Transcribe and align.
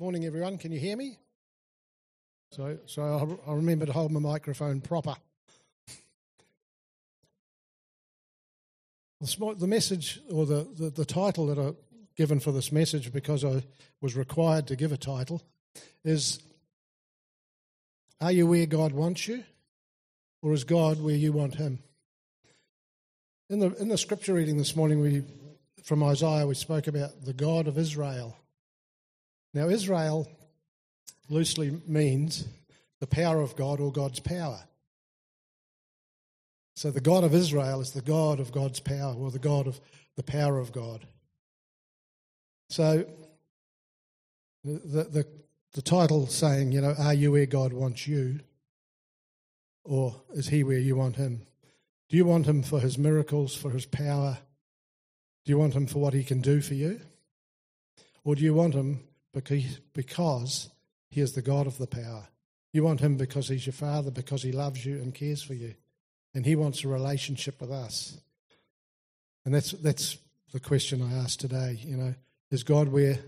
Morning, 0.00 0.24
everyone. 0.26 0.58
Can 0.58 0.70
you 0.70 0.78
hear 0.78 0.96
me? 0.96 1.18
So, 2.52 2.78
so 2.86 3.02
I'll, 3.02 3.40
I'll 3.48 3.56
remember 3.56 3.84
to 3.84 3.92
hold 3.92 4.12
my 4.12 4.20
microphone 4.20 4.80
proper. 4.80 5.16
The 9.20 9.66
message, 9.66 10.20
or 10.30 10.46
the, 10.46 10.68
the, 10.78 10.90
the 10.90 11.04
title 11.04 11.48
that 11.48 11.58
I've 11.58 11.74
given 12.16 12.38
for 12.38 12.52
this 12.52 12.70
message, 12.70 13.12
because 13.12 13.44
I 13.44 13.64
was 14.00 14.14
required 14.14 14.68
to 14.68 14.76
give 14.76 14.92
a 14.92 14.96
title, 14.96 15.42
is 16.04 16.38
Are 18.20 18.30
you 18.30 18.46
where 18.46 18.66
God 18.66 18.92
wants 18.92 19.26
you? 19.26 19.42
Or 20.42 20.52
is 20.52 20.62
God 20.62 21.02
where 21.02 21.16
you 21.16 21.32
want 21.32 21.56
Him? 21.56 21.80
In 23.50 23.58
the, 23.58 23.74
in 23.80 23.88
the 23.88 23.98
scripture 23.98 24.34
reading 24.34 24.58
this 24.58 24.76
morning, 24.76 25.00
we, 25.00 25.24
from 25.82 26.04
Isaiah, 26.04 26.46
we 26.46 26.54
spoke 26.54 26.86
about 26.86 27.24
the 27.24 27.32
God 27.32 27.66
of 27.66 27.76
Israel. 27.76 28.36
Now, 29.54 29.68
Israel 29.68 30.28
loosely 31.28 31.80
means 31.86 32.44
the 33.00 33.06
power 33.06 33.40
of 33.40 33.56
God 33.56 33.80
or 33.80 33.92
God's 33.92 34.20
power. 34.20 34.60
So, 36.74 36.90
the 36.90 37.00
God 37.00 37.24
of 37.24 37.34
Israel 37.34 37.80
is 37.80 37.92
the 37.92 38.02
God 38.02 38.40
of 38.40 38.52
God's 38.52 38.80
power 38.80 39.14
or 39.14 39.30
the 39.30 39.38
God 39.38 39.66
of 39.66 39.80
the 40.16 40.22
power 40.22 40.58
of 40.58 40.72
God. 40.72 41.06
So, 42.70 43.06
the, 44.64 45.04
the, 45.04 45.26
the 45.72 45.82
title 45.82 46.26
saying, 46.26 46.72
you 46.72 46.80
know, 46.80 46.94
are 46.98 47.14
you 47.14 47.32
where 47.32 47.46
God 47.46 47.72
wants 47.72 48.06
you? 48.06 48.40
Or 49.84 50.14
is 50.34 50.48
he 50.48 50.64
where 50.64 50.78
you 50.78 50.96
want 50.96 51.16
him? 51.16 51.46
Do 52.08 52.16
you 52.16 52.24
want 52.24 52.46
him 52.46 52.62
for 52.62 52.80
his 52.80 52.98
miracles, 52.98 53.54
for 53.54 53.70
his 53.70 53.86
power? 53.86 54.38
Do 55.44 55.52
you 55.52 55.58
want 55.58 55.74
him 55.74 55.86
for 55.86 55.98
what 55.98 56.14
he 56.14 56.24
can 56.24 56.40
do 56.40 56.60
for 56.60 56.74
you? 56.74 57.00
Or 58.24 58.34
do 58.34 58.42
you 58.42 58.54
want 58.54 58.74
him 58.74 59.00
because 59.44 60.68
he 61.10 61.20
is 61.20 61.32
the 61.32 61.42
God 61.42 61.66
of 61.66 61.78
the 61.78 61.86
power. 61.86 62.28
You 62.72 62.84
want 62.84 63.00
him 63.00 63.16
because 63.16 63.48
he's 63.48 63.66
your 63.66 63.72
father, 63.72 64.10
because 64.10 64.42
he 64.42 64.52
loves 64.52 64.84
you 64.84 64.96
and 64.96 65.14
cares 65.14 65.42
for 65.42 65.54
you. 65.54 65.74
And 66.34 66.44
he 66.44 66.56
wants 66.56 66.84
a 66.84 66.88
relationship 66.88 67.60
with 67.60 67.70
us. 67.70 68.18
And 69.44 69.54
that's, 69.54 69.72
that's 69.72 70.18
the 70.52 70.60
question 70.60 71.02
I 71.02 71.18
ask 71.18 71.38
today. 71.38 71.78
You 71.82 71.96
know, 71.96 72.14
is 72.50 72.62
God 72.62 72.88
where 72.88 73.18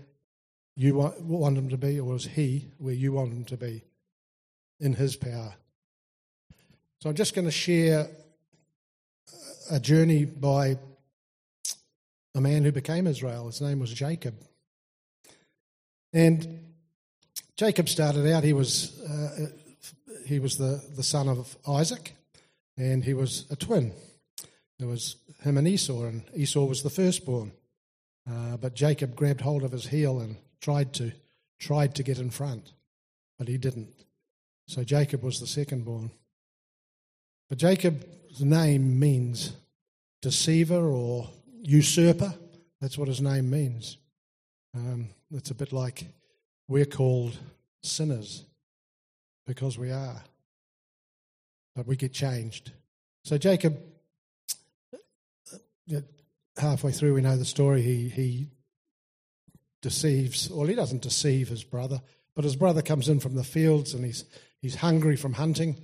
you 0.75 0.95
want, 0.95 1.21
want 1.21 1.57
him 1.57 1.69
to 1.69 1.77
be, 1.77 1.99
or 1.99 2.15
is 2.15 2.25
he 2.25 2.67
where 2.77 2.93
you 2.93 3.13
want 3.13 3.33
him 3.33 3.45
to 3.45 3.57
be 3.57 3.83
in 4.79 4.93
his 4.93 5.15
power? 5.15 5.53
So 7.01 7.09
I'm 7.09 7.15
just 7.15 7.33
going 7.33 7.45
to 7.45 7.51
share 7.51 8.07
a 9.71 9.79
journey 9.79 10.25
by 10.25 10.77
a 12.35 12.41
man 12.41 12.63
who 12.63 12.71
became 12.71 13.07
Israel. 13.07 13.47
His 13.47 13.61
name 13.61 13.79
was 13.79 13.91
Jacob. 13.91 14.35
And 16.13 16.59
Jacob 17.55 17.89
started 17.89 18.31
out, 18.31 18.43
he 18.43 18.53
was, 18.53 18.99
uh, 19.01 19.47
he 20.25 20.39
was 20.39 20.57
the, 20.57 20.83
the 20.95 21.03
son 21.03 21.29
of 21.29 21.55
Isaac, 21.67 22.13
and 22.77 23.03
he 23.03 23.13
was 23.13 23.45
a 23.49 23.55
twin. 23.55 23.93
There 24.79 24.87
was 24.87 25.17
him 25.43 25.57
and 25.57 25.67
Esau, 25.67 26.05
and 26.05 26.23
Esau 26.35 26.65
was 26.65 26.83
the 26.83 26.89
firstborn. 26.89 27.51
Uh, 28.29 28.57
but 28.57 28.75
Jacob 28.75 29.15
grabbed 29.15 29.41
hold 29.41 29.63
of 29.63 29.71
his 29.71 29.87
heel 29.87 30.19
and 30.19 30.37
tried 30.59 30.93
to 30.93 31.11
tried 31.59 31.93
to 31.93 32.03
get 32.03 32.17
in 32.17 32.31
front, 32.31 32.73
but 33.37 33.47
he 33.47 33.57
didn't. 33.57 33.93
So 34.67 34.83
Jacob 34.83 35.21
was 35.21 35.39
the 35.39 35.45
secondborn. 35.45 36.09
But 37.49 37.59
Jacob's 37.59 38.41
name 38.41 38.99
means 38.99 39.53
deceiver 40.21 40.79
or 40.79 41.29
usurper. 41.61 42.33
That's 42.79 42.97
what 42.97 43.07
his 43.07 43.21
name 43.21 43.49
means. 43.49 43.97
Um, 44.75 45.09
it's 45.33 45.51
a 45.51 45.55
bit 45.55 45.71
like 45.71 46.05
we're 46.67 46.85
called 46.85 47.37
sinners 47.83 48.43
because 49.47 49.77
we 49.77 49.91
are, 49.91 50.21
but 51.75 51.87
we 51.87 51.95
get 51.95 52.13
changed. 52.13 52.71
So 53.23 53.37
Jacob, 53.37 53.77
uh, 54.93 55.99
halfway 56.57 56.91
through, 56.91 57.13
we 57.13 57.21
know 57.21 57.37
the 57.37 57.45
story. 57.45 57.81
He 57.81 58.09
he 58.09 58.49
deceives, 59.81 60.49
well, 60.49 60.67
he 60.67 60.75
doesn't 60.75 61.01
deceive 61.01 61.47
his 61.47 61.63
brother, 61.63 62.01
but 62.35 62.43
his 62.43 62.55
brother 62.55 62.81
comes 62.81 63.09
in 63.09 63.19
from 63.19 63.35
the 63.35 63.43
fields 63.43 63.93
and 63.93 64.05
he's 64.05 64.25
he's 64.61 64.75
hungry 64.75 65.15
from 65.15 65.33
hunting 65.33 65.77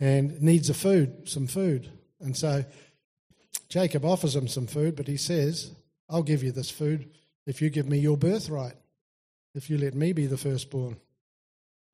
and 0.00 0.40
needs 0.40 0.70
a 0.70 0.74
food, 0.74 1.28
some 1.28 1.46
food, 1.46 1.90
and 2.20 2.36
so 2.36 2.64
Jacob 3.68 4.04
offers 4.04 4.34
him 4.36 4.48
some 4.48 4.66
food, 4.66 4.96
but 4.96 5.08
he 5.08 5.16
says, 5.16 5.70
"I'll 6.08 6.22
give 6.22 6.42
you 6.42 6.52
this 6.52 6.70
food 6.70 7.08
if 7.46 7.60
you 7.60 7.70
give 7.70 7.88
me 7.88 7.98
your 7.98 8.16
birthright, 8.16 8.74
if 9.54 9.68
you 9.68 9.78
let 9.78 9.94
me 9.94 10.12
be 10.12 10.26
the 10.26 10.36
firstborn. 10.36 10.96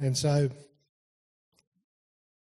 And 0.00 0.16
so 0.16 0.50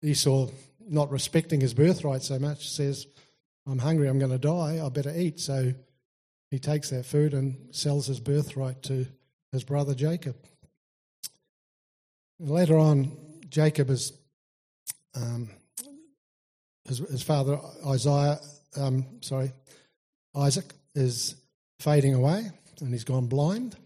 Esau, 0.02 0.48
not 0.88 1.10
respecting 1.10 1.60
his 1.60 1.74
birthright 1.74 2.22
so 2.22 2.38
much, 2.38 2.68
says, 2.68 3.06
I'm 3.66 3.78
hungry, 3.78 4.08
I'm 4.08 4.18
going 4.18 4.30
to 4.30 4.38
die, 4.38 4.80
I 4.84 4.88
better 4.88 5.12
eat. 5.14 5.40
So 5.40 5.72
he 6.50 6.58
takes 6.58 6.90
that 6.90 7.04
food 7.04 7.34
and 7.34 7.74
sells 7.74 8.06
his 8.06 8.20
birthright 8.20 8.82
to 8.84 9.06
his 9.52 9.64
brother 9.64 9.94
Jacob. 9.94 10.36
Later 12.40 12.78
on, 12.78 13.10
Jacob 13.48 13.90
is, 13.90 14.12
um, 15.14 15.50
his, 16.86 16.98
his, 16.98 17.22
father 17.22 17.58
Isaiah, 17.86 18.38
um, 18.76 19.04
sorry, 19.20 19.52
Isaac 20.34 20.72
is 20.94 21.34
fading 21.80 22.14
away, 22.14 22.50
and 22.80 22.92
he's 22.92 23.04
gone 23.04 23.26
blind. 23.26 23.76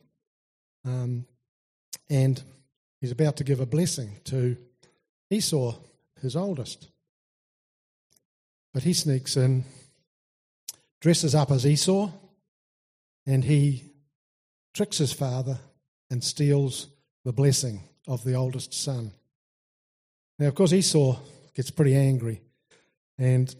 Um, 0.84 1.26
and 2.10 2.42
he's 3.00 3.12
about 3.12 3.36
to 3.36 3.44
give 3.44 3.60
a 3.60 3.66
blessing 3.66 4.16
to 4.24 4.56
Esau, 5.30 5.74
his 6.20 6.36
oldest. 6.36 6.88
But 8.74 8.82
he 8.82 8.92
sneaks 8.92 9.36
in, 9.36 9.64
dresses 11.00 11.34
up 11.34 11.50
as 11.50 11.66
Esau, 11.66 12.10
and 13.26 13.44
he 13.44 13.84
tricks 14.74 14.98
his 14.98 15.12
father 15.12 15.58
and 16.10 16.22
steals 16.22 16.88
the 17.24 17.32
blessing 17.32 17.80
of 18.06 18.24
the 18.24 18.34
oldest 18.34 18.74
son. 18.74 19.12
Now, 20.38 20.48
of 20.48 20.54
course, 20.54 20.72
Esau 20.72 21.18
gets 21.54 21.70
pretty 21.70 21.94
angry 21.94 22.40
and 23.18 23.54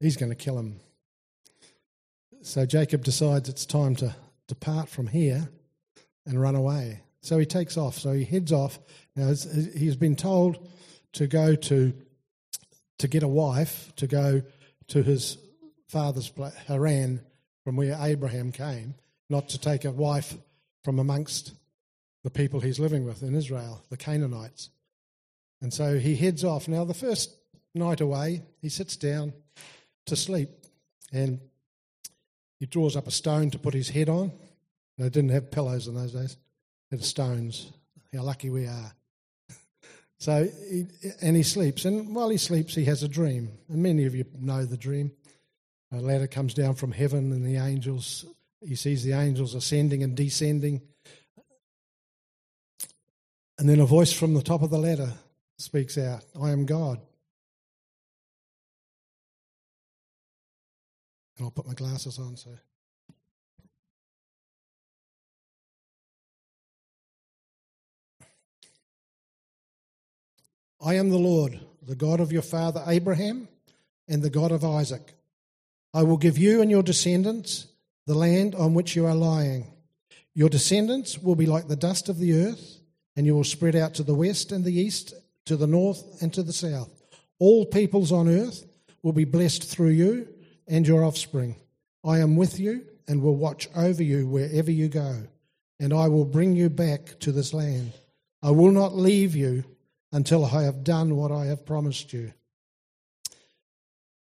he's 0.00 0.16
going 0.16 0.30
to 0.30 0.36
kill 0.36 0.58
him. 0.58 0.80
So 2.42 2.66
Jacob 2.66 3.04
decides 3.04 3.48
it's 3.48 3.66
time 3.66 3.94
to 3.96 4.14
depart 4.50 4.88
from 4.88 5.06
here 5.06 5.48
and 6.26 6.40
run 6.40 6.56
away. 6.56 7.00
So 7.22 7.38
he 7.38 7.46
takes 7.46 7.76
off. 7.76 7.96
So 7.96 8.12
he 8.12 8.24
heads 8.24 8.52
off. 8.52 8.78
Now 9.14 9.28
he's 9.28 9.96
been 9.96 10.16
told 10.16 10.68
to 11.12 11.26
go 11.26 11.54
to 11.54 11.94
to 12.98 13.08
get 13.08 13.22
a 13.22 13.28
wife, 13.28 13.92
to 13.96 14.06
go 14.06 14.42
to 14.88 15.02
his 15.02 15.38
father's 15.88 16.30
Haran, 16.66 17.20
from 17.64 17.76
where 17.76 17.96
Abraham 17.98 18.52
came, 18.52 18.94
not 19.30 19.48
to 19.50 19.58
take 19.58 19.84
a 19.84 19.90
wife 19.90 20.36
from 20.82 20.98
amongst 20.98 21.54
the 22.24 22.30
people 22.30 22.60
he's 22.60 22.78
living 22.78 23.06
with 23.06 23.22
in 23.22 23.34
Israel, 23.34 23.82
the 23.88 23.96
Canaanites. 23.96 24.68
And 25.62 25.72
so 25.72 25.98
he 25.98 26.16
heads 26.16 26.44
off. 26.44 26.68
Now, 26.68 26.84
the 26.84 26.92
first 26.92 27.34
night 27.74 28.00
away, 28.00 28.42
he 28.60 28.68
sits 28.68 28.96
down 28.96 29.32
to 30.06 30.16
sleep 30.16 30.50
and 31.12 31.40
he 32.60 32.66
draws 32.66 32.94
up 32.94 33.08
a 33.08 33.10
stone 33.10 33.50
to 33.50 33.58
put 33.58 33.74
his 33.74 33.88
head 33.88 34.08
on 34.08 34.30
they 35.00 35.08
didn't 35.08 35.30
have 35.30 35.50
pillows 35.50 35.86
in 35.86 35.94
those 35.94 36.12
days. 36.12 36.36
They 36.90 36.98
had 36.98 37.04
stones. 37.04 37.72
How 38.14 38.22
lucky 38.22 38.50
we 38.50 38.66
are. 38.66 38.92
So, 40.18 40.46
he, 40.70 40.84
and 41.22 41.34
he 41.34 41.42
sleeps. 41.42 41.86
And 41.86 42.14
while 42.14 42.28
he 42.28 42.36
sleeps, 42.36 42.74
he 42.74 42.84
has 42.84 43.02
a 43.02 43.08
dream. 43.08 43.52
And 43.70 43.82
many 43.82 44.04
of 44.04 44.14
you 44.14 44.26
know 44.38 44.66
the 44.66 44.76
dream. 44.76 45.12
A 45.92 45.96
ladder 45.96 46.26
comes 46.26 46.52
down 46.52 46.74
from 46.74 46.92
heaven, 46.92 47.32
and 47.32 47.42
the 47.42 47.56
angels, 47.56 48.26
he 48.60 48.74
sees 48.74 49.02
the 49.02 49.14
angels 49.14 49.54
ascending 49.54 50.02
and 50.02 50.14
descending. 50.14 50.82
And 53.58 53.66
then 53.66 53.80
a 53.80 53.86
voice 53.86 54.12
from 54.12 54.34
the 54.34 54.42
top 54.42 54.60
of 54.60 54.68
the 54.68 54.76
ladder 54.76 55.10
speaks 55.56 55.96
out 55.96 56.22
I 56.38 56.50
am 56.50 56.66
God. 56.66 57.00
And 61.40 61.46
I'll 61.46 61.50
put 61.52 61.66
my 61.66 61.72
glasses 61.72 62.18
on 62.18 62.36
so. 62.36 62.50
I 70.84 70.96
am 70.96 71.08
the 71.08 71.16
Lord, 71.16 71.58
the 71.80 71.94
God 71.94 72.20
of 72.20 72.30
your 72.30 72.42
father 72.42 72.84
Abraham 72.86 73.48
and 74.06 74.22
the 74.22 74.28
God 74.28 74.52
of 74.52 74.66
Isaac. 74.66 75.14
I 75.94 76.02
will 76.02 76.18
give 76.18 76.36
you 76.36 76.60
and 76.60 76.70
your 76.70 76.82
descendants 76.82 77.68
the 78.06 78.14
land 78.14 78.54
on 78.54 78.74
which 78.74 78.94
you 78.94 79.06
are 79.06 79.14
lying. 79.14 79.72
Your 80.34 80.50
descendants 80.50 81.18
will 81.18 81.36
be 81.36 81.46
like 81.46 81.68
the 81.68 81.74
dust 81.74 82.10
of 82.10 82.18
the 82.18 82.34
earth, 82.34 82.80
and 83.16 83.24
you 83.24 83.34
will 83.34 83.44
spread 83.44 83.76
out 83.76 83.94
to 83.94 84.02
the 84.02 84.14
west 84.14 84.52
and 84.52 84.62
the 84.62 84.78
east, 84.78 85.14
to 85.46 85.56
the 85.56 85.66
north 85.66 86.20
and 86.20 86.34
to 86.34 86.42
the 86.42 86.52
south. 86.52 86.90
All 87.38 87.64
peoples 87.64 88.12
on 88.12 88.28
earth 88.28 88.66
will 89.02 89.14
be 89.14 89.24
blessed 89.24 89.64
through 89.64 89.88
you 89.88 90.28
and 90.70 90.86
your 90.86 91.04
offspring. 91.04 91.56
I 92.04 92.20
am 92.20 92.36
with 92.36 92.58
you 92.58 92.86
and 93.06 93.20
will 93.20 93.36
watch 93.36 93.68
over 93.76 94.02
you 94.02 94.26
wherever 94.26 94.70
you 94.70 94.88
go. 94.88 95.24
and 95.80 95.94
I 95.94 96.08
will 96.08 96.26
bring 96.26 96.54
you 96.54 96.68
back 96.68 97.18
to 97.20 97.32
this 97.32 97.54
land. 97.54 97.94
I 98.42 98.50
will 98.50 98.70
not 98.70 98.94
leave 98.94 99.34
you 99.34 99.64
until 100.12 100.44
I 100.44 100.64
have 100.64 100.84
done 100.84 101.16
what 101.16 101.32
I 101.32 101.46
have 101.46 101.64
promised 101.64 102.12
you. 102.12 102.34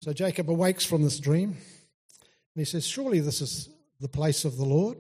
So 0.02 0.12
Jacob 0.12 0.50
awakes 0.50 0.84
from 0.84 1.02
this 1.02 1.18
dream 1.18 1.48
and 1.50 1.58
he 2.54 2.64
says, 2.64 2.86
Surely 2.86 3.20
this 3.20 3.40
is 3.40 3.70
the 4.00 4.08
place 4.08 4.44
of 4.44 4.56
the 4.56 4.64
Lord. 4.64 4.98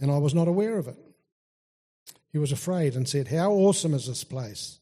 And 0.00 0.10
I 0.10 0.18
was 0.18 0.32
not 0.32 0.48
aware 0.48 0.78
of 0.78 0.86
it. 0.86 0.96
He 2.32 2.38
was 2.38 2.52
afraid 2.52 2.94
and 2.94 3.08
said, 3.08 3.28
How 3.28 3.50
awesome 3.50 3.94
is 3.94 4.06
this 4.06 4.24
place! 4.24 4.78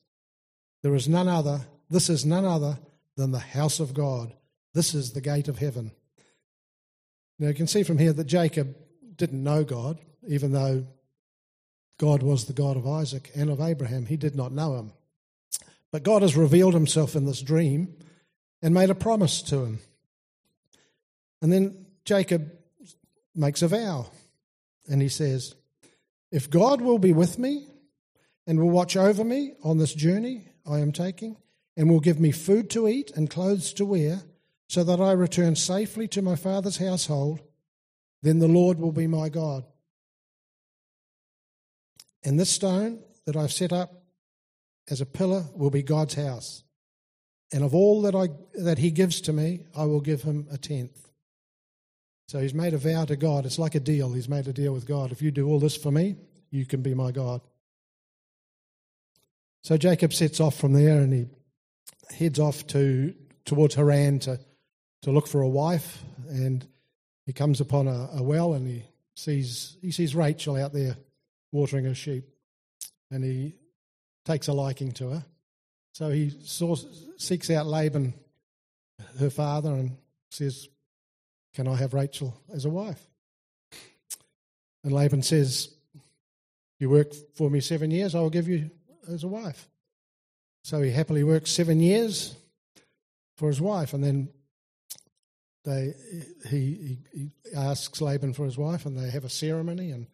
There 0.82 0.94
is 0.94 1.08
none 1.08 1.26
other, 1.26 1.62
this 1.90 2.08
is 2.10 2.24
none 2.24 2.44
other 2.44 2.78
than 3.16 3.32
the 3.32 3.38
house 3.38 3.80
of 3.80 3.94
God. 3.94 4.32
This 4.78 4.94
is 4.94 5.10
the 5.10 5.20
gate 5.20 5.48
of 5.48 5.58
heaven. 5.58 5.90
Now 7.40 7.48
you 7.48 7.54
can 7.54 7.66
see 7.66 7.82
from 7.82 7.98
here 7.98 8.12
that 8.12 8.28
Jacob 8.28 8.76
didn't 9.16 9.42
know 9.42 9.64
God, 9.64 9.98
even 10.28 10.52
though 10.52 10.86
God 11.98 12.22
was 12.22 12.44
the 12.44 12.52
God 12.52 12.76
of 12.76 12.86
Isaac 12.86 13.32
and 13.34 13.50
of 13.50 13.60
Abraham. 13.60 14.06
He 14.06 14.16
did 14.16 14.36
not 14.36 14.52
know 14.52 14.76
him. 14.76 14.92
But 15.90 16.04
God 16.04 16.22
has 16.22 16.36
revealed 16.36 16.74
himself 16.74 17.16
in 17.16 17.26
this 17.26 17.42
dream 17.42 17.92
and 18.62 18.72
made 18.72 18.88
a 18.88 18.94
promise 18.94 19.42
to 19.42 19.64
him. 19.64 19.80
And 21.42 21.52
then 21.52 21.86
Jacob 22.04 22.52
makes 23.34 23.62
a 23.62 23.66
vow 23.66 24.06
and 24.88 25.02
he 25.02 25.08
says, 25.08 25.56
If 26.30 26.48
God 26.48 26.82
will 26.82 27.00
be 27.00 27.12
with 27.12 27.36
me 27.36 27.66
and 28.46 28.60
will 28.60 28.70
watch 28.70 28.96
over 28.96 29.24
me 29.24 29.54
on 29.64 29.78
this 29.78 29.92
journey 29.92 30.46
I 30.64 30.78
am 30.78 30.92
taking, 30.92 31.36
and 31.76 31.90
will 31.90 31.98
give 31.98 32.20
me 32.20 32.30
food 32.30 32.70
to 32.70 32.86
eat 32.86 33.10
and 33.16 33.28
clothes 33.28 33.72
to 33.72 33.84
wear, 33.84 34.22
so 34.68 34.84
that 34.84 35.00
I 35.00 35.12
return 35.12 35.56
safely 35.56 36.06
to 36.08 36.22
my 36.22 36.36
father's 36.36 36.76
household, 36.76 37.40
then 38.22 38.38
the 38.38 38.48
Lord 38.48 38.78
will 38.78 38.92
be 38.92 39.06
my 39.06 39.28
God. 39.28 39.64
And 42.22 42.38
this 42.38 42.50
stone 42.50 43.00
that 43.24 43.36
I've 43.36 43.52
set 43.52 43.72
up 43.72 44.02
as 44.90 45.00
a 45.00 45.06
pillar 45.06 45.46
will 45.54 45.70
be 45.70 45.82
God's 45.82 46.14
house. 46.14 46.62
And 47.52 47.64
of 47.64 47.74
all 47.74 48.02
that, 48.02 48.14
I, 48.14 48.28
that 48.62 48.78
he 48.78 48.90
gives 48.90 49.22
to 49.22 49.32
me, 49.32 49.64
I 49.74 49.84
will 49.84 50.00
give 50.00 50.22
him 50.22 50.46
a 50.50 50.58
tenth. 50.58 51.08
So 52.26 52.40
he's 52.40 52.52
made 52.52 52.74
a 52.74 52.78
vow 52.78 53.06
to 53.06 53.16
God. 53.16 53.46
It's 53.46 53.58
like 53.58 53.74
a 53.74 53.80
deal. 53.80 54.12
He's 54.12 54.28
made 54.28 54.48
a 54.48 54.52
deal 54.52 54.74
with 54.74 54.86
God. 54.86 55.12
If 55.12 55.22
you 55.22 55.30
do 55.30 55.48
all 55.48 55.58
this 55.58 55.76
for 55.76 55.90
me, 55.90 56.16
you 56.50 56.66
can 56.66 56.82
be 56.82 56.92
my 56.92 57.10
God. 57.10 57.40
So 59.62 59.78
Jacob 59.78 60.12
sets 60.12 60.40
off 60.40 60.58
from 60.58 60.74
there 60.74 60.98
and 60.98 61.12
he 61.12 61.26
heads 62.14 62.38
off 62.38 62.66
to 62.68 63.14
towards 63.46 63.74
Haran 63.74 64.18
to, 64.20 64.38
to 65.02 65.10
look 65.10 65.26
for 65.26 65.42
a 65.42 65.48
wife. 65.48 66.02
And 66.28 66.66
he 67.26 67.32
comes 67.32 67.60
upon 67.60 67.88
a, 67.88 68.08
a 68.14 68.22
well 68.22 68.54
and 68.54 68.66
he 68.66 68.84
sees 69.14 69.76
he 69.80 69.90
sees 69.90 70.14
Rachel 70.14 70.56
out 70.56 70.72
there 70.72 70.96
watering 71.52 71.84
her 71.84 71.94
sheep. 71.94 72.24
And 73.10 73.24
he 73.24 73.54
takes 74.24 74.48
a 74.48 74.52
liking 74.52 74.92
to 74.92 75.10
her. 75.10 75.24
So 75.92 76.10
he 76.10 76.32
seeks 77.16 77.50
out 77.50 77.66
Laban, 77.66 78.14
her 79.18 79.30
father, 79.30 79.70
and 79.70 79.96
says, 80.30 80.68
Can 81.54 81.66
I 81.66 81.74
have 81.76 81.94
Rachel 81.94 82.40
as 82.52 82.64
a 82.64 82.70
wife? 82.70 83.04
And 84.84 84.92
Laban 84.92 85.22
says, 85.22 85.74
You 86.78 86.90
work 86.90 87.12
for 87.34 87.50
me 87.50 87.60
seven 87.60 87.90
years, 87.90 88.14
I 88.14 88.20
will 88.20 88.30
give 88.30 88.48
you 88.48 88.70
as 89.08 89.24
a 89.24 89.28
wife. 89.28 89.68
So 90.62 90.82
he 90.82 90.90
happily 90.90 91.24
works 91.24 91.50
seven 91.50 91.80
years 91.80 92.36
for 93.36 93.48
his 93.48 93.60
wife, 93.60 93.94
and 93.94 94.04
then 94.04 94.28
they 95.68 95.94
he, 96.48 96.98
he, 97.12 97.30
asks 97.54 98.00
Laban 98.00 98.32
for 98.32 98.44
his 98.44 98.56
wife, 98.56 98.86
and 98.86 98.96
they 98.96 99.10
have 99.10 99.24
a 99.24 99.30
ceremony, 99.30 99.90
and 99.90 100.06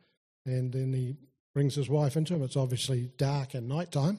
and 0.44 0.72
then 0.72 0.92
he 0.92 1.16
brings 1.54 1.74
his 1.74 1.88
wife 1.88 2.16
into 2.16 2.34
him. 2.34 2.42
It's 2.42 2.56
obviously 2.56 3.10
dark 3.16 3.54
and 3.54 3.68
nighttime, 3.68 4.18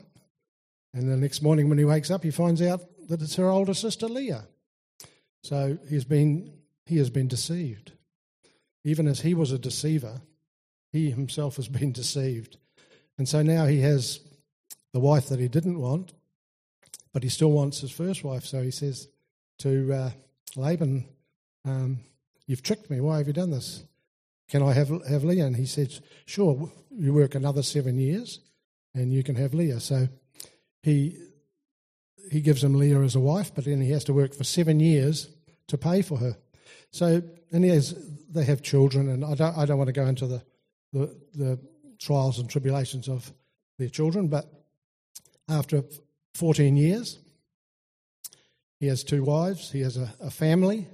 and 0.94 1.12
the 1.12 1.18
next 1.18 1.42
morning 1.42 1.68
when 1.68 1.78
he 1.78 1.86
wakes 1.86 2.10
up, 2.10 2.24
he 2.24 2.32
finds 2.32 2.62
out 2.62 2.82
that 3.10 3.22
it's 3.22 3.36
her 3.36 3.50
older 3.50 3.74
sister 3.74 4.08
Leah. 4.08 4.48
So 5.44 5.78
he's 5.90 6.06
been 6.06 6.54
he 6.86 6.98
has 6.98 7.10
been 7.10 7.28
deceived, 7.28 7.92
even 8.86 9.08
as 9.08 9.22
he 9.22 9.34
was 9.34 9.52
a 9.52 9.60
deceiver. 9.60 10.22
He 10.94 11.12
himself 11.12 11.58
has 11.58 11.68
been 11.80 11.92
deceived, 11.92 12.58
and 13.18 13.28
so 13.28 13.44
now 13.44 13.66
he 13.66 13.82
has 13.82 14.22
the 14.94 15.02
wife 15.02 15.28
that 15.28 15.40
he 15.40 15.50
didn't 15.50 15.80
want, 15.80 16.14
but 17.12 17.24
he 17.24 17.30
still 17.30 17.52
wants 17.52 17.82
his 17.82 17.92
first 17.92 18.24
wife. 18.24 18.46
So 18.46 18.62
he 18.62 18.72
says 18.72 19.10
to 19.60 19.94
uh, 19.94 20.12
Laban, 20.56 21.06
um, 21.66 22.00
You've 22.48 22.64
tricked 22.64 22.90
me. 22.90 23.02
Why 23.02 23.18
have 23.18 23.28
you 23.28 23.34
done 23.34 23.52
this? 23.52 23.84
Can 24.50 24.62
I 24.62 24.74
have, 24.74 24.90
have 25.08 25.24
Leah? 25.24 25.48
And 25.48 25.56
he 25.56 25.66
said, 25.66 25.92
Sure, 26.26 26.72
you 26.92 27.14
work 27.14 27.36
another 27.36 27.64
seven 27.64 27.98
years 27.98 28.40
and 28.94 29.12
you 29.12 29.24
can 29.24 29.36
have 29.36 29.54
Leah. 29.54 29.80
So 29.80 30.08
he, 30.84 31.18
he 32.32 32.42
gives 32.42 32.64
him 32.64 32.76
Leah 32.76 33.02
as 33.02 33.16
a 33.16 33.20
wife, 33.20 33.54
but 33.54 33.66
then 33.66 33.82
he 33.82 33.92
has 33.92 34.04
to 34.06 34.14
work 34.14 34.36
for 34.36 34.44
seven 34.44 34.80
years 34.80 35.30
to 35.68 35.78
pay 35.78 36.02
for 36.02 36.20
her. 36.20 36.38
So, 36.92 37.24
and 37.52 37.64
he 37.64 37.72
has, 37.72 37.96
they 38.30 38.46
have 38.46 38.62
children, 38.62 39.10
and 39.10 39.26
I 39.26 39.34
don't, 39.34 39.58
I 39.58 39.66
don't 39.66 39.78
want 39.78 39.88
to 39.88 39.94
go 39.94 40.06
into 40.06 40.28
the, 40.28 40.44
the, 40.94 41.16
the 41.34 41.60
trials 42.00 42.40
and 42.40 42.50
tribulations 42.50 43.10
of 43.10 43.34
their 43.80 43.90
children, 43.90 44.28
but 44.28 44.46
after 45.50 45.84
14 46.36 46.78
years. 46.78 47.20
He 48.80 48.88
has 48.88 49.04
two 49.04 49.24
wives, 49.24 49.72
he 49.72 49.80
has 49.82 49.98
a, 49.98 50.14
a 50.20 50.30
family, 50.30 50.88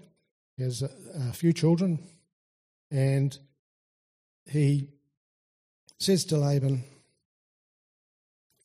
has 0.61 0.81
a, 0.81 0.89
a 1.29 1.33
few 1.33 1.53
children, 1.53 1.99
and 2.89 3.37
he 4.45 4.89
says 5.99 6.25
to 6.25 6.37
Laban, 6.37 6.83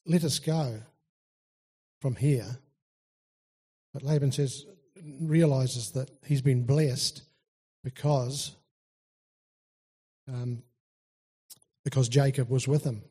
Let 0.06 0.24
us 0.24 0.38
go 0.38 0.80
from 2.00 2.16
here. 2.16 2.58
But 3.92 4.02
Laban 4.02 4.32
says, 4.32 4.64
realizes 5.20 5.92
that 5.92 6.10
he's 6.24 6.42
been 6.42 6.64
blessed 6.64 7.22
because 7.84 8.52
um, 10.28 10.62
because 11.84 12.08
Jacob 12.08 12.50
was 12.50 12.66
with 12.66 12.82
him. 12.82 13.02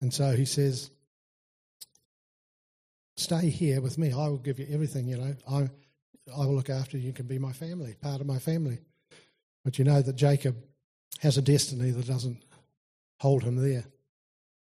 And 0.00 0.12
so 0.12 0.32
he 0.32 0.44
says, 0.44 0.90
Stay 3.16 3.48
here 3.48 3.80
with 3.80 3.96
me. 3.98 4.12
I 4.12 4.28
will 4.28 4.38
give 4.38 4.58
you 4.58 4.66
everything, 4.70 5.08
you 5.08 5.16
know. 5.16 5.34
I, 5.50 5.70
I 6.34 6.44
will 6.44 6.54
look 6.54 6.70
after 6.70 6.98
you. 6.98 7.06
You 7.06 7.12
can 7.12 7.26
be 7.26 7.38
my 7.38 7.52
family, 7.52 7.94
part 8.00 8.20
of 8.20 8.26
my 8.26 8.38
family. 8.38 8.78
But 9.64 9.78
you 9.78 9.84
know 9.84 10.02
that 10.02 10.16
Jacob 10.16 10.56
has 11.20 11.38
a 11.38 11.42
destiny 11.42 11.90
that 11.90 12.06
doesn't 12.06 12.42
hold 13.20 13.42
him 13.42 13.56
there. 13.56 13.84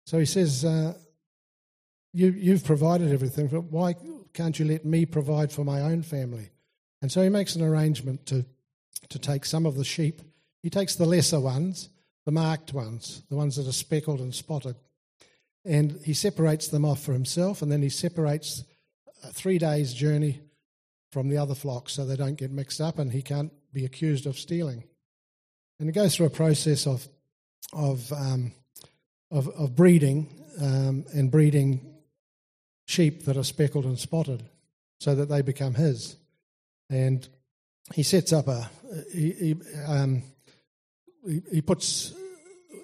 So 0.07 0.19
he 0.19 0.27
says, 0.27 0.65
uh, 0.65 0.95
you, 2.13 2.29
You've 2.31 2.65
provided 2.65 3.13
everything, 3.13 3.49
but 3.49 3.65
why 3.65 3.97
can't 4.35 4.59
you 4.59 4.67
let 4.67 4.85
me 4.85 5.07
provide 5.07 5.51
for 5.51 5.65
my 5.65 5.81
own 5.81 6.03
family? 6.03 6.51
And 7.01 7.11
so 7.11 7.23
he 7.23 7.29
makes 7.29 7.57
an 7.57 7.63
arrangement 7.63 8.27
to, 8.27 8.45
to 9.09 9.19
take 9.19 9.45
some 9.45 9.67
of 9.67 9.77
the 9.77 9.85
sheep. 9.85 10.23
He 10.63 10.71
takes 10.71 10.97
the 10.97 11.07
lesser 11.07 11.41
ones, 11.41 11.89
the 12.25 12.33
marked 12.33 12.73
ones, 12.73 13.23
the 13.29 13.37
ones 13.37 13.57
that 13.57 13.67
are 13.67 13.73
speckled 13.73 14.21
and 14.21 14.35
spotted, 14.35 14.77
and 15.65 15.99
he 16.05 16.15
separates 16.15 16.69
them 16.69 16.85
off 16.85 17.03
for 17.03 17.13
himself, 17.13 17.63
and 17.63 17.73
then 17.73 17.83
he 17.83 17.89
separates 17.89 18.65
a 19.23 19.33
three 19.33 19.59
days' 19.59 19.95
journey 19.95 20.41
from 21.11 21.29
the 21.29 21.39
other 21.39 21.55
flocks 21.55 21.93
so 21.93 22.05
they 22.05 22.17
don't 22.17 22.37
get 22.37 22.51
mixed 22.51 22.81
up 22.81 22.99
and 22.99 23.13
he 23.13 23.23
can't 23.23 23.53
be 23.73 23.85
accused 23.85 24.27
of 24.27 24.37
stealing. 24.37 24.83
And 25.79 25.89
he 25.89 25.93
goes 25.93 26.17
through 26.17 26.27
a 26.27 26.31
process 26.31 26.87
of, 26.87 27.07
of, 27.73 28.13
um, 28.13 28.53
of, 29.31 29.49
of, 29.49 29.75
breeding 29.77 30.29
um, 30.61 31.05
and 31.15 31.31
breeding 31.31 31.95
sheep 32.87 33.25
that 33.25 33.37
are 33.37 33.45
speckled 33.45 33.85
and 33.85 33.99
spotted 33.99 34.45
so 34.99 35.15
that 35.15 35.29
they 35.29 35.41
become 35.41 35.75
his. 35.75 36.17
And 36.91 37.27
he 37.93 38.03
sets 38.03 38.33
up 38.33 38.49
a, 38.49 38.69
he, 39.13 39.33
he, 39.33 39.57
um, 39.87 40.23
he, 41.27 41.43
he 41.53 41.63
puts 41.63 42.13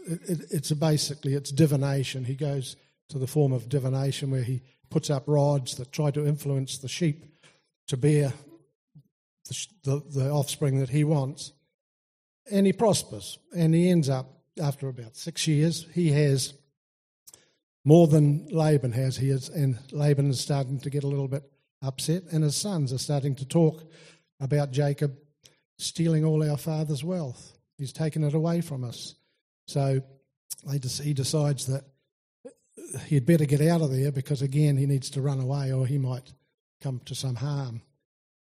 it, 0.06 0.40
it's 0.50 0.72
basically 0.72 1.34
it's 1.34 1.50
divination. 1.50 2.24
He 2.24 2.34
goes 2.34 2.76
to 3.08 3.18
the 3.18 3.26
form 3.26 3.52
of 3.52 3.68
divination 3.68 4.30
where 4.30 4.42
he 4.42 4.62
puts 4.88 5.10
up 5.10 5.24
rods 5.26 5.76
that 5.76 5.92
try 5.92 6.10
to 6.10 6.26
influence 6.26 6.78
the 6.78 6.88
sheep 6.88 7.24
to 7.88 7.96
bear 7.96 8.32
the, 9.48 9.66
the, 9.84 10.02
the 10.14 10.30
offspring 10.30 10.78
that 10.80 10.90
he 10.90 11.04
wants, 11.04 11.52
and 12.50 12.66
he 12.66 12.72
prospers. 12.72 13.38
And 13.54 13.74
he 13.74 13.90
ends 13.90 14.08
up 14.08 14.40
after 14.60 14.88
about 14.88 15.16
six 15.16 15.46
years, 15.46 15.86
he 15.92 16.10
has 16.12 16.54
more 17.84 18.06
than 18.06 18.46
Laban 18.50 18.92
has. 18.92 19.16
He 19.16 19.30
is, 19.30 19.48
and 19.48 19.78
Laban 19.92 20.30
is 20.30 20.40
starting 20.40 20.80
to 20.80 20.90
get 20.90 21.04
a 21.04 21.08
little 21.08 21.28
bit 21.28 21.50
upset, 21.82 22.24
and 22.30 22.44
his 22.44 22.56
sons 22.56 22.92
are 22.92 22.98
starting 22.98 23.34
to 23.36 23.46
talk 23.46 23.82
about 24.38 24.70
Jacob 24.70 25.16
stealing 25.78 26.24
all 26.24 26.48
our 26.48 26.58
father's 26.58 27.02
wealth. 27.02 27.56
He's 27.78 27.92
taken 27.92 28.22
it 28.22 28.34
away 28.34 28.60
from 28.60 28.84
us. 28.84 29.14
So 29.70 30.02
he 30.64 31.14
decides 31.14 31.66
that 31.66 31.84
he'd 33.06 33.24
better 33.24 33.44
get 33.44 33.60
out 33.60 33.80
of 33.80 33.92
there 33.92 34.10
because, 34.10 34.42
again, 34.42 34.76
he 34.76 34.84
needs 34.84 35.10
to 35.10 35.22
run 35.22 35.38
away 35.38 35.72
or 35.72 35.86
he 35.86 35.96
might 35.96 36.32
come 36.82 37.00
to 37.04 37.14
some 37.14 37.36
harm. 37.36 37.82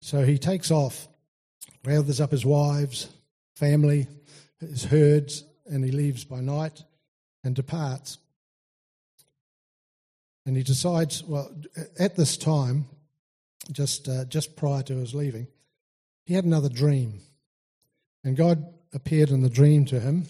So 0.01 0.25
he 0.25 0.39
takes 0.39 0.71
off 0.71 1.09
gathers 1.85 2.19
up 2.19 2.31
his 2.31 2.47
wives, 2.47 3.11
family, 3.57 4.07
his 4.59 4.85
herds, 4.85 5.45
and 5.67 5.85
he 5.85 5.91
leaves 5.91 6.25
by 6.25 6.41
night 6.41 6.83
and 7.45 7.55
departs. 7.55 8.17
And 10.47 10.57
he 10.57 10.63
decides, 10.63 11.23
well, 11.23 11.55
at 11.99 12.17
this 12.17 12.39
time, 12.39 12.87
just, 13.71 14.09
uh, 14.09 14.25
just 14.25 14.57
prior 14.57 14.83
to 14.85 14.97
his 14.97 15.15
leaving, 15.15 15.47
he 16.25 16.33
had 16.33 16.45
another 16.45 16.71
dream. 16.71 17.21
And 18.25 18.35
God 18.35 18.65
appeared 18.95 19.29
in 19.29 19.43
the 19.43 19.51
dream 19.51 19.85
to 19.87 20.01
him 20.01 20.27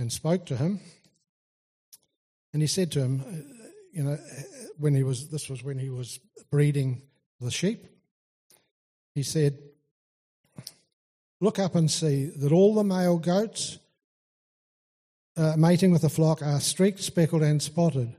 and 0.00 0.10
spoke 0.10 0.46
to 0.46 0.56
him. 0.56 0.80
And 2.52 2.62
he 2.62 2.68
said 2.68 2.90
to 2.92 3.00
him, 3.00 3.20
uh, 3.20 3.66
you 3.92 4.02
know, 4.02 4.18
when 4.78 4.94
he 4.94 5.02
was, 5.02 5.28
this 5.28 5.48
was 5.48 5.62
when 5.62 5.78
he 5.78 5.90
was 5.90 6.18
breeding 6.50 7.02
the 7.40 7.50
sheep, 7.50 7.86
he 9.14 9.22
said, 9.22 9.58
Look 11.42 11.58
up 11.58 11.74
and 11.74 11.90
see 11.90 12.26
that 12.26 12.52
all 12.52 12.74
the 12.74 12.84
male 12.84 13.16
goats 13.16 13.78
uh, 15.38 15.56
mating 15.56 15.90
with 15.90 16.02
the 16.02 16.10
flock 16.10 16.42
are 16.42 16.60
streaked, 16.60 17.00
speckled, 17.00 17.42
and 17.42 17.62
spotted. 17.62 18.14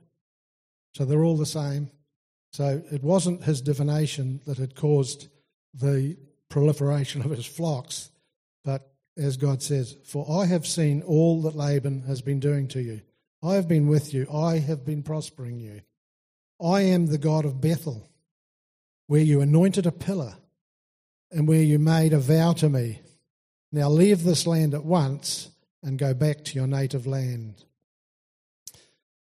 So 0.95 1.05
they're 1.05 1.23
all 1.23 1.37
the 1.37 1.45
same. 1.45 1.91
So 2.51 2.81
it 2.91 3.03
wasn't 3.03 3.43
his 3.43 3.61
divination 3.61 4.41
that 4.47 4.57
had 4.57 4.75
caused 4.75 5.27
the 5.73 6.17
proliferation 6.49 7.21
of 7.21 7.29
his 7.29 7.45
flocks, 7.45 8.09
but 8.65 8.90
as 9.17 9.37
God 9.37 9.61
says, 9.61 9.95
For 10.05 10.25
I 10.41 10.45
have 10.45 10.65
seen 10.65 11.01
all 11.03 11.41
that 11.43 11.55
Laban 11.55 12.03
has 12.03 12.21
been 12.21 12.39
doing 12.39 12.67
to 12.69 12.81
you. 12.81 13.01
I 13.43 13.55
have 13.55 13.67
been 13.67 13.87
with 13.87 14.13
you. 14.13 14.27
I 14.31 14.59
have 14.59 14.85
been 14.85 15.03
prospering 15.03 15.59
you. 15.59 15.81
I 16.63 16.81
am 16.81 17.07
the 17.07 17.17
God 17.17 17.45
of 17.45 17.59
Bethel, 17.59 18.07
where 19.07 19.21
you 19.21 19.41
anointed 19.41 19.85
a 19.85 19.91
pillar 19.91 20.35
and 21.31 21.47
where 21.47 21.61
you 21.61 21.79
made 21.79 22.13
a 22.13 22.19
vow 22.19 22.53
to 22.53 22.69
me. 22.69 23.01
Now 23.71 23.89
leave 23.89 24.23
this 24.23 24.45
land 24.45 24.73
at 24.73 24.85
once 24.85 25.49
and 25.81 25.97
go 25.97 26.13
back 26.13 26.43
to 26.45 26.55
your 26.55 26.67
native 26.67 27.07
land. 27.07 27.63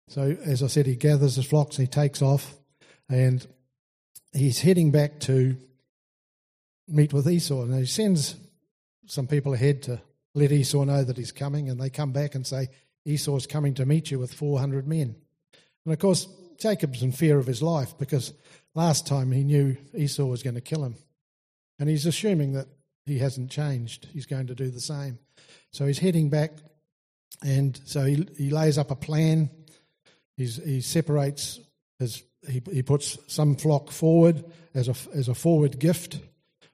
So, 0.08 0.36
as 0.44 0.62
I 0.62 0.68
said, 0.68 0.86
he 0.86 0.94
gathers 0.94 1.34
his 1.34 1.46
flocks, 1.46 1.78
and 1.78 1.88
he 1.88 1.90
takes 1.90 2.22
off, 2.22 2.54
and 3.08 3.44
he's 4.32 4.60
heading 4.60 4.92
back 4.92 5.18
to 5.20 5.56
meet 6.86 7.12
with 7.12 7.28
Esau. 7.28 7.62
And 7.62 7.74
he 7.74 7.86
sends 7.86 8.36
some 9.06 9.26
people 9.26 9.54
ahead 9.54 9.82
to 9.84 10.00
let 10.34 10.52
Esau 10.52 10.84
know 10.84 11.02
that 11.02 11.16
he's 11.16 11.32
coming, 11.32 11.70
and 11.70 11.80
they 11.80 11.90
come 11.90 12.12
back 12.12 12.34
and 12.34 12.46
say, 12.46 12.68
Esau's 13.04 13.46
coming 13.46 13.74
to 13.74 13.86
meet 13.86 14.10
you 14.10 14.18
with 14.18 14.34
400 14.34 14.86
men. 14.86 15.16
And 15.84 15.92
of 15.92 15.98
course, 15.98 16.28
Jacob's 16.58 17.02
in 17.02 17.12
fear 17.12 17.38
of 17.38 17.46
his 17.46 17.62
life 17.62 17.96
because 17.98 18.32
last 18.74 19.06
time 19.06 19.30
he 19.30 19.44
knew 19.44 19.76
Esau 19.94 20.24
was 20.24 20.42
going 20.42 20.54
to 20.54 20.60
kill 20.60 20.84
him. 20.84 20.96
And 21.78 21.88
he's 21.88 22.06
assuming 22.06 22.52
that 22.52 22.66
he 23.04 23.18
hasn't 23.18 23.50
changed. 23.50 24.08
He's 24.12 24.26
going 24.26 24.48
to 24.48 24.54
do 24.54 24.70
the 24.70 24.80
same. 24.80 25.18
So 25.70 25.86
he's 25.86 25.98
heading 25.98 26.28
back, 26.28 26.52
and 27.42 27.78
so 27.84 28.04
he, 28.04 28.26
he 28.36 28.50
lays 28.50 28.78
up 28.78 28.90
a 28.90 28.96
plan. 28.96 29.50
He's, 30.36 30.56
he 30.56 30.80
separates 30.80 31.60
his, 31.98 32.22
he, 32.48 32.62
he 32.70 32.82
puts 32.82 33.18
some 33.26 33.56
flock 33.56 33.90
forward 33.90 34.44
as 34.74 34.88
a, 34.88 34.94
as 35.14 35.28
a 35.28 35.34
forward 35.34 35.78
gift 35.78 36.18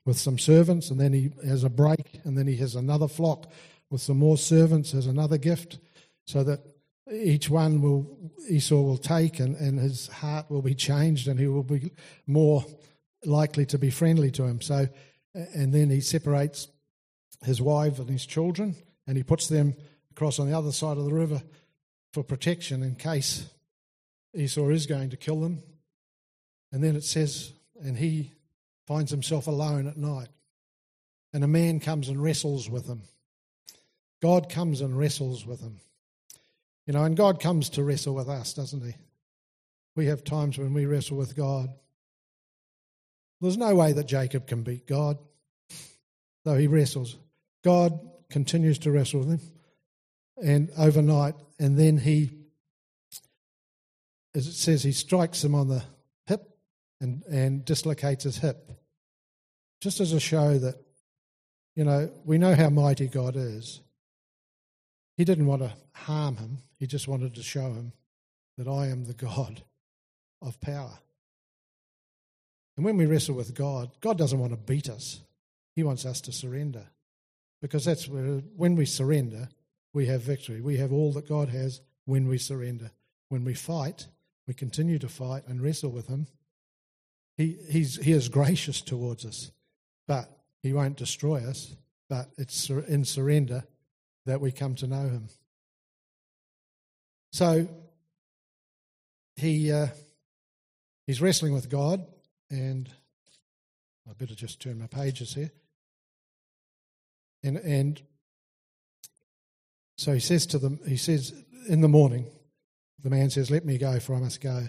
with 0.05 0.19
some 0.19 0.39
servants, 0.39 0.91
and 0.91 1.01
then 1.01 1.13
he 1.13 1.31
has 1.47 1.65
a 1.65 1.71
break, 1.71 2.21
and 2.25 2.37
then 2.37 2.47
he 2.47 2.57
has 2.57 2.75
another 2.75 3.09
flock 3.09 3.51
with 3.91 4.01
some 4.01 4.19
more 4.19 4.37
servants 4.37 4.95
as 4.95 5.07
another 5.07 5.39
gift, 5.39 5.79
so 6.27 6.43
that 6.43 6.61
each 7.13 7.51
one 7.51 7.83
will 7.83 8.33
Esau 8.49 8.81
will 8.81 8.99
take, 8.99 9.39
and, 9.39 9.57
and 9.57 9.79
his 9.79 10.09
heart 10.09 10.51
will 10.51 10.63
be 10.63 10.75
changed, 10.75 11.29
and 11.29 11.39
he 11.39 11.47
will 11.47 11.63
be 11.63 11.93
more 12.27 12.65
likely 13.25 13.67
to 13.67 13.79
be 13.79 13.91
friendly 13.91 14.31
to 14.33 14.45
him. 14.45 14.61
So, 14.61 14.89
and 15.35 15.73
then 15.73 15.91
he 15.91 16.01
separates 16.01 16.69
his 17.45 17.61
wife 17.61 17.99
and 17.99 18.09
his 18.09 18.27
children, 18.27 18.75
and 19.07 19.17
he 19.17 19.23
puts 19.23 19.49
them 19.49 19.75
across 20.11 20.39
on 20.39 20.49
the 20.49 20.57
other 20.57 20.73
side 20.73 20.97
of 20.97 21.05
the 21.05 21.15
river 21.15 21.43
for 22.13 22.23
protection 22.23 22.83
in 22.83 22.95
case 22.97 23.47
Esau 24.35 24.69
is 24.69 24.87
going 24.87 25.11
to 25.11 25.17
kill 25.17 25.41
them. 25.41 25.63
And 26.73 26.83
then 26.83 26.97
it 26.97 27.05
says, 27.05 27.53
and 27.83 27.97
he 27.97 28.33
finds 28.87 29.11
himself 29.11 29.47
alone 29.47 29.87
at 29.87 29.97
night, 29.97 30.29
and 31.33 31.45
a 31.45 31.49
man 31.49 31.81
comes 31.81 32.09
and 32.09 32.23
wrestles 32.23 32.69
with 32.69 32.87
him. 32.87 33.03
God 34.21 34.49
comes 34.49 34.81
and 34.81 34.97
wrestles 34.97 35.47
with 35.47 35.61
him. 35.61 35.81
You 36.87 36.93
know, 36.93 37.05
and 37.05 37.17
God 37.17 37.41
comes 37.41 37.71
to 37.71 37.85
wrestle 37.85 38.15
with 38.15 38.29
us, 38.29 38.55
doesn't 38.55 38.85
he? 38.85 38.95
We 39.95 40.07
have 40.07 40.25
times 40.25 40.59
when 40.59 40.75
we 40.75 40.87
wrestle 40.87 41.17
with 41.17 41.37
God. 41.37 41.69
There's 43.41 43.57
no 43.59 43.75
way 43.75 43.93
that 43.93 44.07
Jacob 44.07 44.47
can 44.47 44.63
beat 44.63 44.87
God, 44.87 45.19
though 46.45 46.57
he 46.57 46.67
wrestles. 46.67 47.17
God 47.65 47.99
continues 48.31 48.79
to 48.81 48.91
wrestle 48.91 49.21
with 49.21 49.29
him, 49.31 49.41
and 50.43 50.71
overnight, 50.79 51.35
and 51.59 51.79
then 51.79 51.99
he, 51.99 52.31
as 54.35 54.47
it 54.47 54.55
says, 54.55 54.83
he 54.83 54.93
strikes 54.93 55.45
him 55.45 55.55
on 55.55 55.69
the 55.69 55.83
and, 57.03 57.23
and 57.25 57.65
dislocates 57.65 58.25
his 58.25 58.39
hip, 58.39 58.71
just 59.81 60.01
as 60.01 60.13
a 60.13 60.21
show 60.21 60.57
that, 60.59 60.77
you 61.75 61.85
know, 61.85 62.11
we 62.25 62.39
know 62.39 62.55
how 62.55 62.71
mighty 62.71 63.09
God 63.09 63.37
is. 63.37 63.81
He 65.17 65.25
didn't 65.25 65.47
want 65.47 65.63
to 65.63 65.75
harm 65.93 66.37
him, 66.37 66.59
he 66.79 66.87
just 66.87 67.09
wanted 67.09 67.35
to 67.35 67.43
show 67.43 67.73
him 67.73 67.93
that 68.57 68.69
I 68.69 68.87
am 68.87 69.05
the 69.05 69.15
God 69.15 69.63
of 70.41 70.61
power. 70.61 70.99
And 72.77 72.85
when 72.85 72.97
we 72.97 73.07
wrestle 73.07 73.35
with 73.35 73.55
God, 73.55 73.91
God 74.01 74.17
doesn't 74.17 74.39
want 74.39 74.53
to 74.53 74.57
beat 74.57 74.89
us, 74.89 75.21
He 75.75 75.83
wants 75.83 76.07
us 76.07 76.21
to 76.23 76.33
surrender. 76.33 76.87
Because 77.61 77.85
that's 77.85 78.09
where, 78.09 78.43
when 78.57 78.75
we 78.75 78.87
surrender, 78.87 79.49
we 79.93 80.07
have 80.07 80.23
victory. 80.23 80.61
We 80.61 80.79
have 80.79 80.93
all 80.93 81.13
that 81.13 81.29
God 81.29 81.49
has 81.51 81.81
when 82.07 82.27
we 82.27 82.39
surrender. 82.39 82.91
When 83.29 83.45
we 83.45 83.55
fight, 83.55 84.09
we 84.49 84.55
continue 84.55 84.99
to 84.99 85.09
fight 85.09 85.45
and 85.47 85.63
wrestle 85.63 85.91
with 85.91 86.09
Him. 86.09 86.27
He, 87.43 87.57
he's, 87.69 87.97
he 87.97 88.13
is 88.13 88.29
gracious 88.29 88.81
towards 88.81 89.27
us, 89.27 89.51
but 90.07 90.31
He 90.63 90.73
won't 90.73 90.97
destroy 90.97 91.45
us. 91.45 91.75
But 92.09 92.29
it's 92.39 92.71
in 92.71 93.05
surrender 93.05 93.65
that 94.27 94.41
we 94.41 94.53
come 94.53 94.77
to 94.77 94.87
know 94.87 95.09
Him. 95.09 95.29
So 97.33 97.67
he 99.35 99.73
uh, 99.73 99.89
he's 101.07 101.21
wrestling 101.21 101.53
with 101.53 101.69
God, 101.69 102.07
and 102.49 102.89
I 104.09 104.13
better 104.13 104.37
just 104.37 104.61
turn 104.61 104.79
my 104.79 104.87
pages 104.87 105.35
here. 105.35 105.51
And 107.43 107.57
and 107.57 108.01
so 109.99 110.13
he 110.15 110.21
says 110.21 110.47
to 110.47 110.59
them, 110.59 110.79
he 110.87 110.97
says 110.97 111.35
in 111.69 111.81
the 111.81 111.89
morning, 111.89 112.27
the 113.03 113.11
man 113.11 113.31
says, 113.31 113.51
"Let 113.51 113.65
me 113.65 113.79
go, 113.79 113.99
for 113.99 114.15
I 114.15 114.21
must 114.21 114.41
go." 114.41 114.69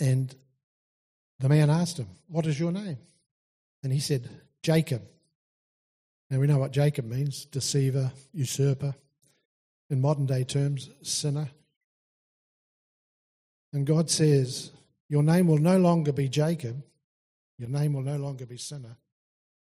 And 0.00 0.34
the 1.38 1.48
man 1.48 1.70
asked 1.70 1.98
him, 1.98 2.08
"What 2.28 2.46
is 2.46 2.58
your 2.58 2.72
name?" 2.72 2.98
And 3.82 3.92
he 3.92 4.00
said, 4.00 4.28
"Jacob." 4.62 5.02
Now 6.30 6.38
we 6.40 6.46
know 6.46 6.58
what 6.58 6.72
Jacob 6.72 7.04
means: 7.04 7.44
deceiver, 7.44 8.12
usurper 8.32 8.94
in 9.92 10.00
modern 10.00 10.24
day 10.24 10.42
terms, 10.42 10.88
sinner. 11.02 11.50
And 13.74 13.86
God 13.86 14.10
says, 14.10 14.70
Your 15.08 15.22
name 15.22 15.46
will 15.46 15.58
no 15.58 15.78
longer 15.78 16.12
be 16.12 16.28
Jacob, 16.28 16.82
your 17.58 17.68
name 17.68 17.92
will 17.92 18.02
no 18.02 18.16
longer 18.16 18.46
be 18.46 18.56
sinner, 18.56 18.96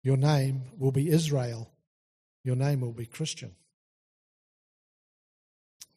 your 0.04 0.16
name 0.16 0.64
will 0.78 0.94
be 0.94 1.10
Israel, 1.10 1.70
your 2.46 2.56
name 2.56 2.80
will 2.80 2.94
be 2.94 3.06
Christian. 3.06 3.54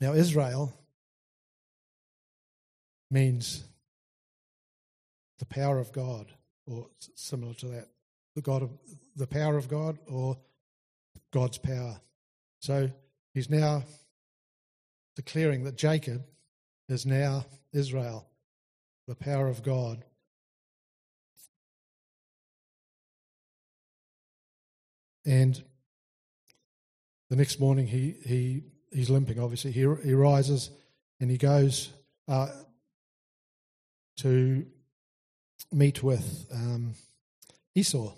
Now, 0.00 0.14
Israel 0.14 0.72
means 3.10 3.62
the 5.38 5.46
power 5.46 5.78
of 5.78 5.92
God, 5.92 6.32
or 6.66 6.88
similar 7.14 7.54
to 7.54 7.66
that, 7.68 7.88
the 8.34 8.42
God 8.42 8.62
of 8.62 8.70
the 9.16 9.26
power 9.26 9.56
of 9.56 9.68
God, 9.68 9.98
or 10.06 10.38
God's 11.32 11.58
power. 11.58 12.00
So 12.60 12.90
he's 13.34 13.50
now 13.50 13.84
declaring 15.16 15.64
that 15.64 15.76
Jacob 15.76 16.24
is 16.88 17.04
now 17.04 17.46
Israel, 17.72 18.28
the 19.06 19.14
power 19.14 19.48
of 19.48 19.62
God. 19.62 20.04
And 25.26 25.62
the 27.28 27.36
next 27.36 27.60
morning, 27.60 27.86
he, 27.86 28.14
he, 28.24 28.62
he's 28.90 29.10
limping, 29.10 29.38
obviously. 29.38 29.72
He, 29.72 29.80
he 30.02 30.14
rises 30.14 30.70
and 31.20 31.30
he 31.30 31.36
goes 31.36 31.90
uh, 32.26 32.48
to 34.18 34.66
meet 35.72 36.02
with 36.02 36.46
um, 36.52 36.94
Esau. 37.74 38.14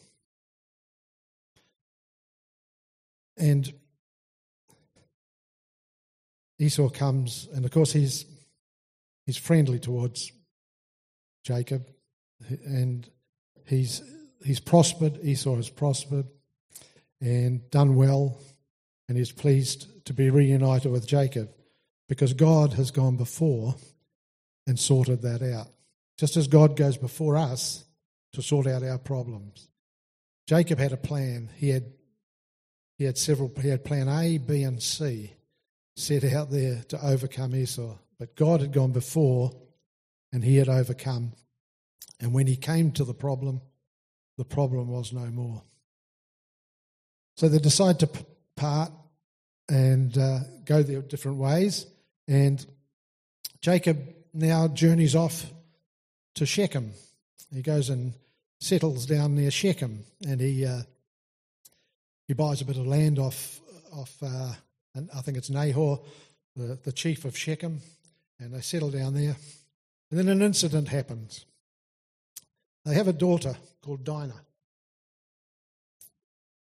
And 3.37 3.73
Esau 6.59 6.91
comes, 6.91 7.49
and 7.55 7.65
of 7.65 7.71
course 7.71 7.93
he's 7.93 8.27
he's 9.25 9.39
friendly 9.39 9.79
towards 9.79 10.31
Jacob, 11.43 11.87
and 12.67 13.09
he's 13.65 14.03
he's 14.45 14.61
prospered. 14.61 15.19
Esau 15.23 15.57
has 15.57 15.71
prospered 15.71 16.27
and 17.21 17.69
done 17.71 17.95
well, 17.95 18.39
and 19.09 19.17
he's 19.17 19.33
pleased 19.33 20.05
to 20.05 20.13
be 20.13 20.29
reunited 20.29 20.93
with 20.93 21.07
Jacob 21.07 21.51
because 22.09 22.35
God 22.35 22.75
has 22.75 22.91
gone 22.91 23.17
before 23.17 23.75
and 24.67 24.79
sorted 24.79 25.23
that 25.23 25.43
out. 25.43 25.69
Just 26.21 26.37
as 26.37 26.49
God 26.49 26.77
goes 26.77 26.99
before 26.99 27.39
us 27.39 27.83
to 28.35 28.43
sort 28.43 28.67
out 28.67 28.83
our 28.83 28.99
problems. 28.99 29.71
Jacob 30.47 30.79
had 30.79 30.93
a 30.93 30.99
plan. 30.99 31.49
He 31.57 31.71
had 31.71 31.95
he 32.99 33.05
had 33.05 33.17
several 33.17 33.51
he 33.59 33.71
had 33.71 33.87
plan 33.87 34.07
A, 34.07 34.37
B, 34.37 34.63
and 34.63 34.83
C 34.83 35.33
set 35.97 36.23
out 36.25 36.51
there 36.51 36.83
to 36.89 37.03
overcome 37.03 37.57
Esau. 37.57 37.97
But 38.19 38.37
God 38.37 38.61
had 38.61 38.71
gone 38.71 38.93
before 38.93 39.51
and 40.31 40.45
he 40.45 40.57
had 40.57 40.69
overcome. 40.69 41.33
And 42.21 42.35
when 42.35 42.47
he 42.47 42.57
came 42.57 42.93
to 42.93 43.05
the 43.05 43.15
problem, 43.15 43.63
the 44.37 44.45
problem 44.45 44.89
was 44.89 45.15
no 45.15 45.25
more. 45.25 45.63
So 47.39 47.49
they 47.49 47.59
decide 47.59 47.99
to 48.01 48.11
part 48.57 48.93
and 49.71 50.19
uh, 50.19 50.41
go 50.67 50.83
their 50.83 51.01
different 51.01 51.39
ways. 51.39 51.87
And 52.29 52.63
Jacob 53.63 54.01
now 54.35 54.69
journeys 54.69 55.15
off 55.17 55.51
to 56.35 56.47
Shechem. 56.47 56.93
He 57.53 57.63
goes 57.63 57.91
and 57.91 58.15
settles 58.61 59.07
down 59.07 59.35
near 59.35 59.51
Shechem, 59.51 60.05
and 60.27 60.41
he 60.41 60.65
uh, 60.65 60.83
he 62.27 62.35
buys 62.35 62.61
a 62.61 62.65
bit 62.65 62.77
of 62.77 62.87
land 62.87 63.19
off 63.19 63.61
off. 63.93 64.17
Uh, 64.23 64.53
and 64.95 65.09
I 65.15 65.21
think 65.21 65.37
it's 65.37 65.51
Nahor, 65.51 66.01
the, 66.57 66.79
the 66.83 66.93
chief 66.93 67.25
of 67.25 67.37
Shechem, 67.37 67.81
and 68.39 68.53
they 68.53 68.61
settle 68.61 68.91
down 68.91 69.15
there. 69.15 69.37
And 70.11 70.19
then 70.19 70.29
an 70.29 70.43
incident 70.43 70.89
happens. 70.89 71.45
They 72.85 72.95
have 72.95 73.09
a 73.09 73.13
daughter 73.13 73.57
called 73.83 74.05
Dinah. 74.05 74.41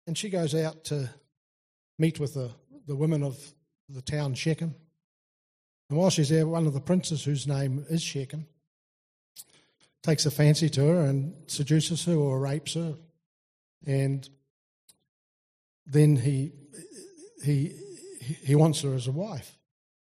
And 0.07 0.17
she 0.17 0.31
goes 0.31 0.55
out 0.55 0.85
to 0.85 1.11
meet 1.99 2.21
with 2.21 2.35
the, 2.35 2.51
the 2.87 2.97
women 2.97 3.23
of 3.23 3.39
the 3.89 4.03
town 4.03 4.35
Shechem. 4.35 4.75
And 5.89 5.99
while 5.99 6.11
she's 6.11 6.29
there, 6.29 6.47
one 6.47 6.67
of 6.67 6.75
the 6.75 6.81
princes, 6.81 7.25
whose 7.25 7.47
name 7.47 7.85
is 7.89 8.03
Shechem, 8.03 8.47
takes 10.03 10.27
a 10.27 10.31
fancy 10.31 10.69
to 10.69 10.87
her 10.87 11.01
and 11.03 11.35
seduces 11.47 12.05
her 12.05 12.15
or 12.15 12.41
rapes 12.41 12.75
her. 12.75 12.95
And 13.87 14.29
then 15.87 16.17
he, 16.17 16.53
he, 17.43 17.73
he 18.21 18.55
wants 18.55 18.83
her 18.83 18.95
as 18.95 19.07
a 19.07 19.13
wife. 19.13 19.59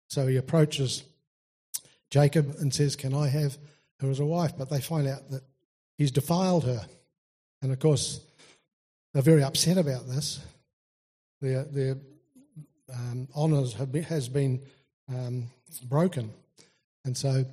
So 0.08 0.26
he 0.26 0.36
approaches 0.36 1.04
Jacob 2.10 2.54
and 2.58 2.72
says, 2.72 2.96
Can 2.96 3.14
I 3.14 3.28
have 3.28 3.58
her 4.00 4.10
as 4.10 4.20
a 4.20 4.24
wife? 4.24 4.52
But 4.56 4.70
they 4.70 4.80
find 4.80 5.08
out 5.08 5.30
that 5.30 5.42
he's 5.98 6.10
defiled 6.10 6.64
her. 6.64 6.86
And 7.62 7.72
of 7.72 7.78
course, 7.80 8.20
they're 9.12 9.22
very 9.22 9.42
upset 9.42 9.78
about 9.78 10.06
this. 10.06 10.40
Their, 11.40 11.64
their 11.64 11.96
um, 12.92 13.28
honours 13.34 13.74
has 13.74 14.28
been 14.28 14.62
um, 15.08 15.48
broken. 15.84 16.32
And 17.04 17.16
so 17.16 17.44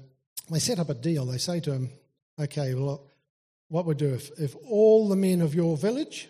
they 0.50 0.60
set 0.60 0.80
up 0.80 0.90
a 0.90 0.94
deal. 0.94 1.26
They 1.26 1.38
say 1.38 1.60
to 1.62 1.72
him, 1.72 1.90
okay, 2.40 2.74
well, 2.74 3.08
what 3.70 3.86
we 3.86 3.96
do 3.96 4.14
if, 4.14 4.30
if 4.40 4.56
all 4.68 5.08
the 5.10 5.16
men 5.16 5.42
of 5.42 5.56
your 5.56 5.78
village 5.78 6.30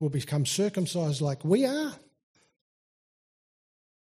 will 0.00 0.10
become 0.10 0.44
circumcised 0.44 1.20
like 1.20 1.44
we 1.44 1.64
are, 1.64 1.94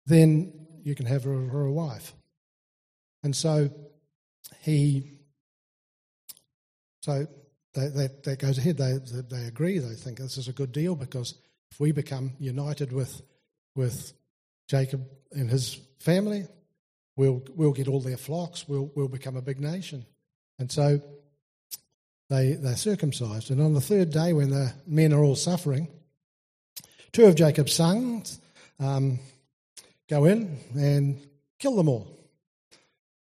then 0.07 0.53
you 0.83 0.95
can 0.95 1.07
have 1.07 1.25
her, 1.25 1.47
her 1.49 1.67
a 1.67 1.73
wife. 1.73 2.15
And 3.23 3.37
so 3.37 3.71
he, 4.63 5.19
so 7.03 7.27
that, 7.75 8.23
that 8.25 8.39
goes 8.39 8.59
ahead. 8.59 8.79
They, 8.79 8.99
they 9.31 9.45
agree. 9.45 9.79
They 9.79 9.95
think 9.95 10.19
this 10.19 10.39
is 10.39 10.49
a 10.49 10.53
good 10.53 10.73
deal 10.73 10.97
because 10.97 11.35
if 11.71 11.81
we 11.81 11.93
become 11.93 12.33
united 12.39 12.93
with, 12.93 13.23
with 13.75 14.13
Jacob 14.69 15.07
and 15.33 15.51
his 15.51 15.81
family, 16.01 16.47
we'll, 17.16 17.43
we'll 17.55 17.73
get 17.73 17.88
all 17.88 18.01
their 18.01 18.16
flocks, 18.16 18.69
we'll, 18.69 18.90
we'll 18.95 19.09
become 19.09 19.37
a 19.37 19.43
big 19.43 19.61
nation. 19.61 20.05
And 20.62 20.70
so 20.70 21.01
they, 22.31 22.53
they're 22.53 22.77
circumcised. 22.77 23.51
And 23.51 23.61
on 23.61 23.75
the 23.75 23.81
third 23.81 24.12
day, 24.12 24.33
when 24.33 24.51
the 24.51 24.72
men 24.87 25.12
are 25.12 25.20
all 25.25 25.35
suffering, 25.35 25.88
two 27.11 27.25
of 27.25 27.35
Jacob's 27.35 27.72
sons 27.72 28.38
um, 28.79 29.18
go 30.09 30.25
in 30.25 30.57
and 30.77 31.18
kill 31.59 31.75
them 31.75 31.88
all 31.88 32.16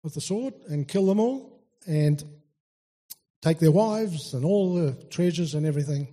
with 0.04 0.14
the 0.14 0.22
sword 0.22 0.54
and 0.70 0.88
kill 0.88 1.06
them 1.06 1.20
all 1.20 1.60
and 1.86 2.24
take 3.42 3.60
their 3.60 3.74
wives 3.74 4.34
and 4.34 4.46
all 4.46 4.76
the 4.76 4.94
treasures 5.10 5.54
and 5.54 5.66
everything 5.66 6.08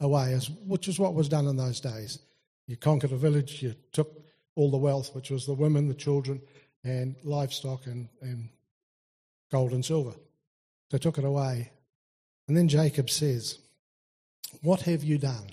away, 0.00 0.38
which 0.66 0.86
is 0.86 0.98
what 0.98 1.14
was 1.14 1.30
done 1.30 1.46
in 1.46 1.56
those 1.56 1.80
days. 1.80 2.18
You 2.66 2.76
conquered 2.76 3.12
a 3.12 3.16
village, 3.16 3.62
you 3.62 3.74
took 3.92 4.22
all 4.54 4.70
the 4.70 4.76
wealth, 4.76 5.14
which 5.14 5.30
was 5.30 5.46
the 5.46 5.54
women, 5.54 5.88
the 5.88 5.94
children, 5.94 6.42
and 6.84 7.16
livestock 7.24 7.86
and, 7.86 8.10
and 8.20 8.50
gold 9.50 9.72
and 9.72 9.82
silver. 9.82 10.12
They 10.90 10.98
took 10.98 11.18
it 11.18 11.24
away. 11.24 11.70
And 12.46 12.56
then 12.56 12.68
Jacob 12.68 13.10
says, 13.10 13.58
What 14.62 14.82
have 14.82 15.04
you 15.04 15.18
done? 15.18 15.50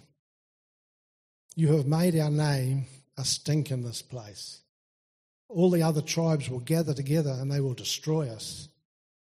You 1.55 1.73
have 1.73 1.85
made 1.85 2.17
our 2.19 2.29
name 2.29 2.85
a 3.17 3.25
stink 3.25 3.71
in 3.71 3.83
this 3.83 4.01
place. 4.01 4.61
All 5.47 5.69
the 5.69 5.83
other 5.83 6.01
tribes 6.01 6.49
will 6.49 6.59
gather 6.59 6.93
together 6.93 7.37
and 7.39 7.51
they 7.51 7.61
will 7.61 7.73
destroy 7.73 8.29
us 8.29 8.67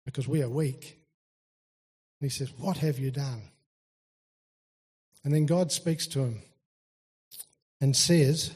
because 0.04 0.26
we 0.26 0.42
are 0.42 0.48
weak. 0.48 0.98
And 2.20 2.30
he 2.30 2.36
says, 2.36 2.50
What 2.58 2.78
have 2.78 2.98
you 2.98 3.10
done? 3.10 3.42
And 5.24 5.34
then 5.34 5.46
God 5.46 5.72
speaks 5.72 6.06
to 6.08 6.20
him 6.20 6.42
and 7.80 7.96
says, 7.96 8.54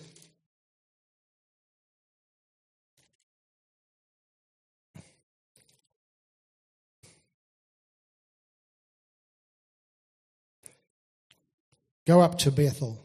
Go 12.11 12.23
up 12.23 12.39
to 12.39 12.51
Bethel. 12.51 13.01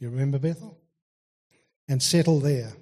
You 0.00 0.10
remember 0.10 0.36
Bethel? 0.36 0.76
And 1.86 2.02
settle 2.02 2.40
there. 2.40 2.72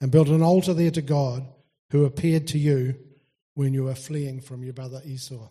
And 0.00 0.10
build 0.10 0.30
an 0.30 0.40
altar 0.40 0.72
there 0.72 0.90
to 0.92 1.02
God 1.02 1.46
who 1.90 2.06
appeared 2.06 2.46
to 2.48 2.58
you 2.58 2.94
when 3.52 3.74
you 3.74 3.84
were 3.84 3.94
fleeing 3.94 4.40
from 4.40 4.64
your 4.64 4.72
brother 4.72 5.02
Esau. 5.04 5.50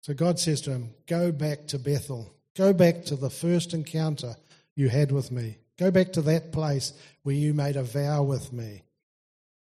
So 0.00 0.12
God 0.12 0.40
says 0.40 0.60
to 0.62 0.72
him, 0.72 0.90
Go 1.06 1.30
back 1.30 1.68
to 1.68 1.78
Bethel. 1.78 2.34
Go 2.56 2.72
back 2.72 3.04
to 3.04 3.14
the 3.14 3.30
first 3.30 3.72
encounter 3.72 4.34
you 4.74 4.88
had 4.88 5.12
with 5.12 5.30
me. 5.30 5.58
Go 5.78 5.92
back 5.92 6.14
to 6.14 6.22
that 6.22 6.50
place 6.50 6.92
where 7.22 7.36
you 7.36 7.54
made 7.54 7.76
a 7.76 7.84
vow 7.84 8.24
with 8.24 8.52
me. 8.52 8.82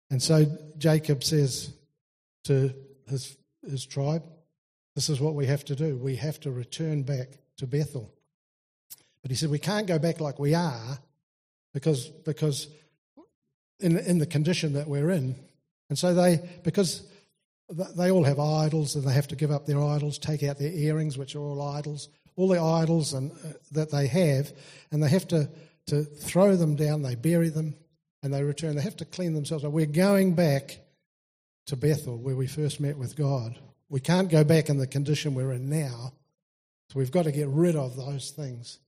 And 0.09 0.23
so 0.23 0.45
Jacob 0.77 1.25
says 1.25 1.73
to 2.45 2.73
his, 3.09 3.35
his 3.69 3.85
tribe, 3.85 4.23
This 4.95 5.09
is 5.09 5.19
what 5.19 5.35
we 5.35 5.47
have 5.47 5.65
to 5.65 5.75
do. 5.75 5.97
We 5.97 6.15
have 6.15 6.39
to 6.39 6.51
return 6.51 7.03
back 7.03 7.39
to 7.57 7.67
Bethel. 7.67 8.11
But 9.21 9.31
he 9.31 9.35
said, 9.35 9.49
we 9.49 9.59
can't 9.59 9.87
go 9.87 9.99
back 9.99 10.19
like 10.19 10.39
we 10.39 10.53
are 10.53 10.99
because, 11.73 12.07
because 12.07 12.67
in, 13.79 13.97
in 13.97 14.19
the 14.19 14.25
condition 14.25 14.73
that 14.73 14.87
we're 14.87 15.09
in. 15.09 15.35
And 15.89 15.97
so 15.97 16.13
they, 16.13 16.39
because 16.63 17.03
they 17.69 18.11
all 18.11 18.23
have 18.23 18.39
idols 18.39 18.95
and 18.95 19.05
they 19.05 19.13
have 19.13 19.27
to 19.29 19.35
give 19.35 19.51
up 19.51 19.65
their 19.65 19.83
idols, 19.83 20.17
take 20.17 20.43
out 20.43 20.57
their 20.57 20.71
earrings, 20.71 21.17
which 21.17 21.35
are 21.35 21.39
all 21.39 21.61
idols, 21.61 22.09
all 22.35 22.47
the 22.47 22.61
idols 22.61 23.13
and, 23.13 23.31
uh, 23.31 23.53
that 23.71 23.91
they 23.91 24.07
have, 24.07 24.51
and 24.91 25.03
they 25.03 25.09
have 25.09 25.27
to, 25.29 25.49
to 25.87 26.03
throw 26.03 26.55
them 26.55 26.75
down, 26.75 27.01
they 27.01 27.15
bury 27.15 27.49
them, 27.49 27.75
and 28.23 28.33
they 28.33 28.43
return. 28.43 28.75
They 28.75 28.81
have 28.81 28.97
to 28.97 29.05
clean 29.05 29.33
themselves. 29.33 29.65
We're 29.65 29.85
going 29.85 30.35
back 30.35 30.79
to 31.67 31.75
Bethel, 31.75 32.17
where 32.17 32.35
we 32.35 32.47
first 32.47 32.79
met 32.79 32.97
with 32.97 33.15
God. 33.15 33.57
We 33.89 33.99
can't 33.99 34.29
go 34.29 34.43
back 34.43 34.69
in 34.69 34.77
the 34.77 34.87
condition 34.87 35.33
we're 35.33 35.53
in 35.53 35.69
now 35.69 36.13
so 36.89 36.99
we've 36.99 37.11
got 37.11 37.23
to 37.23 37.31
get 37.31 37.47
rid 37.49 37.75
of 37.75 37.95
those 37.95 38.31
things 38.31 38.79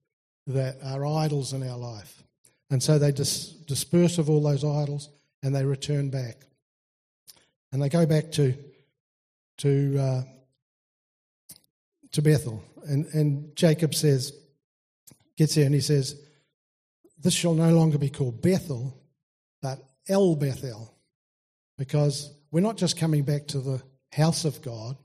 that 0.47 0.77
are 0.83 1.05
idols 1.05 1.53
in 1.53 1.67
our 1.67 1.77
life. 1.77 2.23
And 2.69 2.81
so 2.81 2.97
they 2.97 3.11
dis- 3.11 3.49
disperse 3.49 4.17
of 4.17 4.29
all 4.29 4.41
those 4.41 4.63
idols 4.63 5.09
and 5.43 5.55
they 5.55 5.65
return 5.65 6.09
back. 6.09 6.37
And 7.71 7.81
they 7.81 7.89
go 7.89 8.05
back 8.05 8.31
to, 8.33 8.53
to, 9.57 9.97
uh, 9.99 10.23
to 12.11 12.21
Bethel. 12.21 12.63
And, 12.87 13.05
and 13.07 13.55
Jacob 13.55 13.93
says, 13.93 14.33
gets 15.37 15.55
there 15.55 15.65
and 15.65 15.75
he 15.75 15.81
says, 15.81 16.19
This 17.19 17.33
shall 17.33 17.53
no 17.53 17.73
longer 17.73 17.97
be 17.97 18.09
called 18.09 18.41
Bethel, 18.41 18.97
but 19.61 19.79
El 20.07 20.35
Bethel, 20.35 20.93
because 21.77 22.31
we're 22.51 22.61
not 22.61 22.77
just 22.77 22.97
coming 22.97 23.23
back 23.23 23.47
to 23.47 23.59
the 23.59 23.81
house 24.11 24.45
of 24.45 24.61
God, 24.61 24.97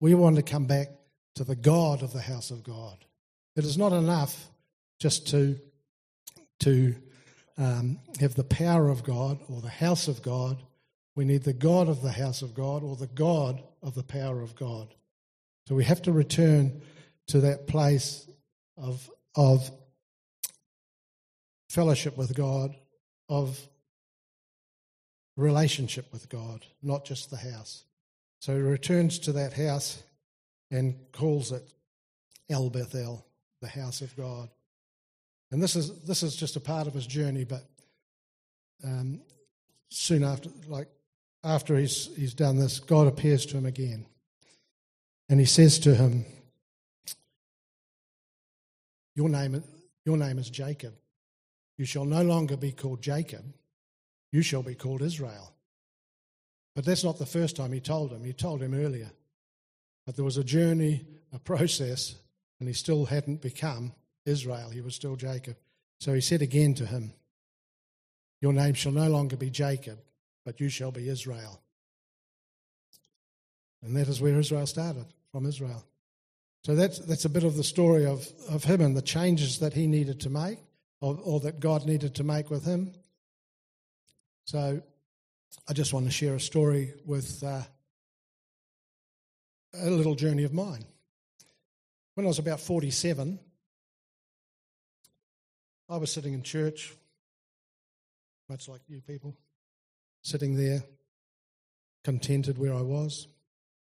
we 0.00 0.14
want 0.14 0.36
to 0.36 0.42
come 0.42 0.66
back 0.66 0.88
to 1.36 1.44
the 1.44 1.56
God 1.56 2.02
of 2.02 2.12
the 2.12 2.20
house 2.20 2.50
of 2.50 2.64
God. 2.64 3.04
It 3.54 3.64
is 3.64 3.78
not 3.78 3.92
enough 3.92 4.48
just 4.98 5.28
to, 5.28 5.58
to 6.60 6.94
um, 7.58 7.98
have 8.20 8.34
the 8.34 8.44
power 8.44 8.88
of 8.88 9.04
God 9.04 9.38
or 9.48 9.60
the 9.60 9.68
house 9.68 10.08
of 10.08 10.22
God. 10.22 10.62
We 11.14 11.24
need 11.24 11.44
the 11.44 11.52
God 11.52 11.88
of 11.88 12.02
the 12.02 12.12
house 12.12 12.42
of 12.42 12.54
God 12.54 12.82
or 12.82 12.96
the 12.96 13.06
God 13.06 13.62
of 13.82 13.94
the 13.94 14.02
power 14.02 14.40
of 14.40 14.56
God. 14.56 14.94
So 15.68 15.74
we 15.74 15.84
have 15.84 16.02
to 16.02 16.12
return 16.12 16.82
to 17.28 17.40
that 17.40 17.66
place 17.66 18.28
of, 18.76 19.10
of 19.34 19.70
fellowship 21.68 22.16
with 22.16 22.34
God, 22.34 22.74
of 23.28 23.58
relationship 25.36 26.10
with 26.12 26.28
God, 26.28 26.64
not 26.82 27.04
just 27.04 27.30
the 27.30 27.36
house. 27.36 27.84
So 28.40 28.54
he 28.54 28.60
returns 28.60 29.18
to 29.20 29.32
that 29.32 29.52
house 29.52 30.02
and 30.70 30.96
calls 31.12 31.52
it 31.52 31.62
El 32.48 32.70
Bethel, 32.70 33.26
the 33.60 33.68
house 33.68 34.00
of 34.00 34.16
God. 34.16 34.48
And 35.50 35.62
this 35.62 35.76
is 35.76 36.00
this 36.02 36.22
is 36.22 36.36
just 36.36 36.56
a 36.56 36.60
part 36.60 36.86
of 36.86 36.94
his 36.94 37.06
journey, 37.06 37.44
but 37.44 37.64
um, 38.84 39.20
soon 39.88 40.24
after, 40.24 40.50
like 40.66 40.88
after 41.44 41.76
he's 41.76 42.10
he's 42.16 42.34
done 42.34 42.56
this, 42.58 42.80
God 42.80 43.06
appears 43.06 43.46
to 43.46 43.56
him 43.56 43.66
again, 43.66 44.06
and 45.28 45.38
he 45.38 45.46
says 45.46 45.78
to 45.80 45.94
him, 45.94 46.24
"Your 49.14 49.28
name, 49.28 49.62
your 50.04 50.16
name 50.16 50.38
is 50.38 50.50
Jacob. 50.50 50.94
You 51.78 51.84
shall 51.84 52.04
no 52.04 52.22
longer 52.22 52.56
be 52.56 52.72
called 52.72 53.00
Jacob. 53.00 53.44
You 54.32 54.42
shall 54.42 54.62
be 54.62 54.74
called 54.74 55.02
Israel." 55.02 55.52
But 56.74 56.84
that's 56.84 57.04
not 57.04 57.18
the 57.18 57.24
first 57.24 57.56
time 57.56 57.72
he 57.72 57.80
told 57.80 58.10
him. 58.12 58.22
He 58.22 58.34
told 58.34 58.62
him 58.62 58.74
earlier. 58.74 59.10
But 60.06 60.14
there 60.14 60.24
was 60.24 60.36
a 60.36 60.44
journey, 60.44 61.04
a 61.32 61.38
process, 61.38 62.14
and 62.60 62.68
he 62.68 62.74
still 62.74 63.04
hadn't 63.04 63.42
become 63.42 63.92
Israel. 64.24 64.70
He 64.70 64.80
was 64.80 64.94
still 64.94 65.16
Jacob. 65.16 65.56
So 65.98 66.14
he 66.14 66.20
said 66.20 66.42
again 66.42 66.74
to 66.74 66.86
him, 66.86 67.12
Your 68.40 68.52
name 68.52 68.74
shall 68.74 68.92
no 68.92 69.08
longer 69.08 69.36
be 69.36 69.50
Jacob, 69.50 69.98
but 70.44 70.60
you 70.60 70.68
shall 70.68 70.92
be 70.92 71.08
Israel. 71.08 71.60
And 73.82 73.96
that 73.96 74.08
is 74.08 74.20
where 74.20 74.38
Israel 74.38 74.66
started, 74.66 75.06
from 75.32 75.46
Israel. 75.46 75.84
So 76.64 76.74
that's, 76.74 76.98
that's 77.00 77.24
a 77.24 77.28
bit 77.28 77.44
of 77.44 77.56
the 77.56 77.64
story 77.64 78.06
of, 78.06 78.28
of 78.48 78.64
him 78.64 78.80
and 78.80 78.96
the 78.96 79.02
changes 79.02 79.58
that 79.60 79.72
he 79.72 79.86
needed 79.86 80.20
to 80.20 80.30
make, 80.30 80.58
or, 81.00 81.18
or 81.22 81.40
that 81.40 81.60
God 81.60 81.86
needed 81.86 82.14
to 82.16 82.24
make 82.24 82.50
with 82.50 82.64
him. 82.64 82.92
So 84.44 84.82
I 85.68 85.72
just 85.72 85.92
want 85.92 86.06
to 86.06 86.12
share 86.12 86.34
a 86.34 86.40
story 86.40 86.94
with 87.04 87.42
uh, 87.44 87.62
a 89.74 89.90
little 89.90 90.14
journey 90.14 90.44
of 90.44 90.52
mine. 90.52 90.84
When 92.14 92.26
I 92.26 92.28
was 92.28 92.38
about 92.38 92.60
47, 92.60 93.38
I 95.88 95.96
was 95.96 96.10
sitting 96.10 96.32
in 96.32 96.42
church, 96.42 96.94
much 98.48 98.68
like 98.68 98.80
you 98.88 99.00
people, 99.00 99.36
sitting 100.22 100.56
there, 100.56 100.82
contented 102.04 102.58
where 102.58 102.74
I 102.74 102.82
was, 102.82 103.28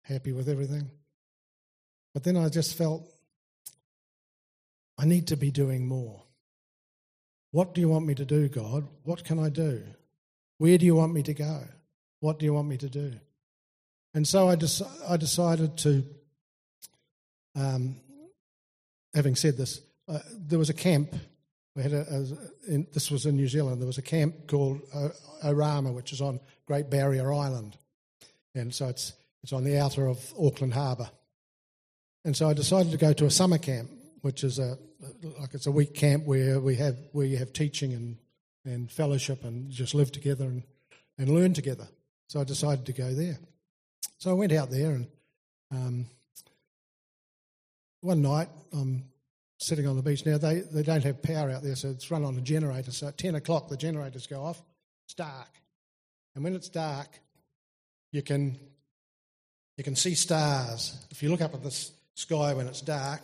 happy 0.02 0.32
with 0.32 0.48
everything. 0.48 0.90
But 2.12 2.24
then 2.24 2.36
I 2.36 2.48
just 2.48 2.76
felt 2.76 3.08
I 4.98 5.06
need 5.06 5.28
to 5.28 5.36
be 5.36 5.50
doing 5.50 5.86
more. 5.86 6.22
What 7.50 7.74
do 7.74 7.80
you 7.80 7.88
want 7.88 8.06
me 8.06 8.14
to 8.16 8.24
do, 8.24 8.48
God? 8.48 8.86
What 9.04 9.24
can 9.24 9.38
I 9.38 9.48
do? 9.48 9.82
Where 10.58 10.78
do 10.78 10.86
you 10.86 10.94
want 10.94 11.12
me 11.12 11.22
to 11.22 11.34
go? 11.34 11.62
What 12.20 12.38
do 12.38 12.46
you 12.46 12.52
want 12.52 12.68
me 12.68 12.76
to 12.78 12.88
do? 12.88 13.14
And 14.14 14.26
so 14.26 14.48
I, 14.48 14.54
des- 14.54 14.84
I 15.08 15.16
decided 15.16 15.76
to, 15.78 16.04
um, 17.56 17.96
having 19.12 19.34
said 19.34 19.56
this, 19.56 19.80
uh, 20.08 20.20
there 20.32 20.58
was 20.58 20.70
a 20.70 20.74
camp. 20.74 21.14
We 21.74 21.82
had 21.82 21.92
a, 21.92 22.02
a 22.02 22.72
in, 22.72 22.86
this 22.92 23.10
was 23.10 23.26
in 23.26 23.36
New 23.36 23.48
Zealand. 23.48 23.80
There 23.80 23.86
was 23.86 23.98
a 23.98 24.02
camp 24.02 24.46
called 24.46 24.80
uh, 24.94 25.08
Orama, 25.44 25.92
which 25.92 26.12
is 26.12 26.20
on 26.20 26.38
Great 26.66 26.88
Barrier 26.90 27.32
Island, 27.32 27.76
and 28.54 28.72
so 28.72 28.88
it's 28.88 29.12
it's 29.42 29.52
on 29.52 29.64
the 29.64 29.78
outer 29.78 30.06
of 30.06 30.32
Auckland 30.38 30.74
Harbour. 30.74 31.10
And 32.24 32.36
so 32.36 32.48
I 32.48 32.54
decided 32.54 32.92
to 32.92 32.98
go 32.98 33.12
to 33.12 33.26
a 33.26 33.30
summer 33.30 33.58
camp, 33.58 33.90
which 34.20 34.44
is 34.44 34.58
a 34.58 34.78
like 35.40 35.54
it's 35.54 35.66
a 35.66 35.72
week 35.72 35.94
camp 35.94 36.26
where 36.26 36.60
we 36.60 36.76
have 36.76 36.96
where 37.12 37.26
you 37.26 37.38
have 37.38 37.52
teaching 37.52 37.92
and 37.92 38.18
and 38.64 38.90
fellowship 38.90 39.44
and 39.44 39.70
just 39.70 39.94
live 39.94 40.12
together 40.12 40.44
and, 40.44 40.62
and 41.18 41.28
learn 41.28 41.54
together. 41.54 41.88
So 42.28 42.40
I 42.40 42.44
decided 42.44 42.86
to 42.86 42.92
go 42.92 43.12
there. 43.12 43.38
So 44.24 44.30
I 44.30 44.32
went 44.32 44.52
out 44.52 44.70
there 44.70 44.92
and 44.92 45.06
um, 45.70 46.06
one 48.00 48.22
night 48.22 48.48
I'm 48.72 49.04
sitting 49.58 49.86
on 49.86 49.96
the 49.96 50.02
beach. 50.02 50.24
Now 50.24 50.38
they, 50.38 50.60
they 50.60 50.82
don't 50.82 51.04
have 51.04 51.22
power 51.22 51.50
out 51.50 51.62
there, 51.62 51.76
so 51.76 51.90
it's 51.90 52.10
run 52.10 52.24
on 52.24 52.34
a 52.38 52.40
generator. 52.40 52.90
So 52.90 53.08
at 53.08 53.18
10 53.18 53.34
o'clock 53.34 53.68
the 53.68 53.76
generators 53.76 54.26
go 54.26 54.42
off. 54.42 54.62
It's 55.04 55.12
dark. 55.12 55.50
And 56.34 56.42
when 56.42 56.54
it's 56.54 56.70
dark, 56.70 57.20
you 58.12 58.22
can 58.22 58.56
you 59.76 59.84
can 59.84 59.94
see 59.94 60.14
stars. 60.14 61.04
If 61.10 61.22
you 61.22 61.28
look 61.28 61.42
up 61.42 61.52
at 61.52 61.62
the 61.62 61.90
sky 62.14 62.54
when 62.54 62.66
it's 62.66 62.80
dark, 62.80 63.20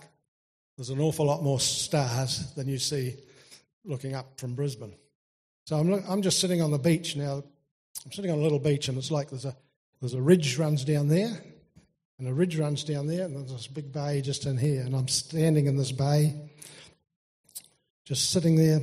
there's 0.76 0.90
an 0.90 1.00
awful 1.00 1.24
lot 1.24 1.42
more 1.42 1.60
stars 1.60 2.52
than 2.56 2.68
you 2.68 2.76
see 2.76 3.16
looking 3.86 4.14
up 4.14 4.38
from 4.38 4.54
Brisbane. 4.54 4.92
So 5.64 5.78
I'm, 5.78 6.04
I'm 6.06 6.20
just 6.20 6.40
sitting 6.40 6.60
on 6.60 6.70
the 6.70 6.78
beach 6.78 7.16
now. 7.16 7.42
I'm 8.04 8.12
sitting 8.12 8.30
on 8.30 8.38
a 8.38 8.42
little 8.42 8.58
beach, 8.58 8.88
and 8.88 8.98
it's 8.98 9.10
like 9.10 9.30
there's 9.30 9.46
a 9.46 9.56
there's 10.00 10.14
a 10.14 10.22
ridge 10.22 10.58
runs 10.58 10.84
down 10.84 11.08
there, 11.08 11.42
and 12.18 12.28
a 12.28 12.32
ridge 12.32 12.58
runs 12.58 12.84
down 12.84 13.06
there, 13.06 13.24
and 13.24 13.36
there's 13.36 13.52
this 13.52 13.66
big 13.66 13.92
bay 13.92 14.20
just 14.20 14.46
in 14.46 14.56
here. 14.56 14.82
And 14.82 14.94
I'm 14.94 15.08
standing 15.08 15.66
in 15.66 15.76
this 15.76 15.92
bay, 15.92 16.34
just 18.04 18.30
sitting 18.30 18.56
there, 18.56 18.80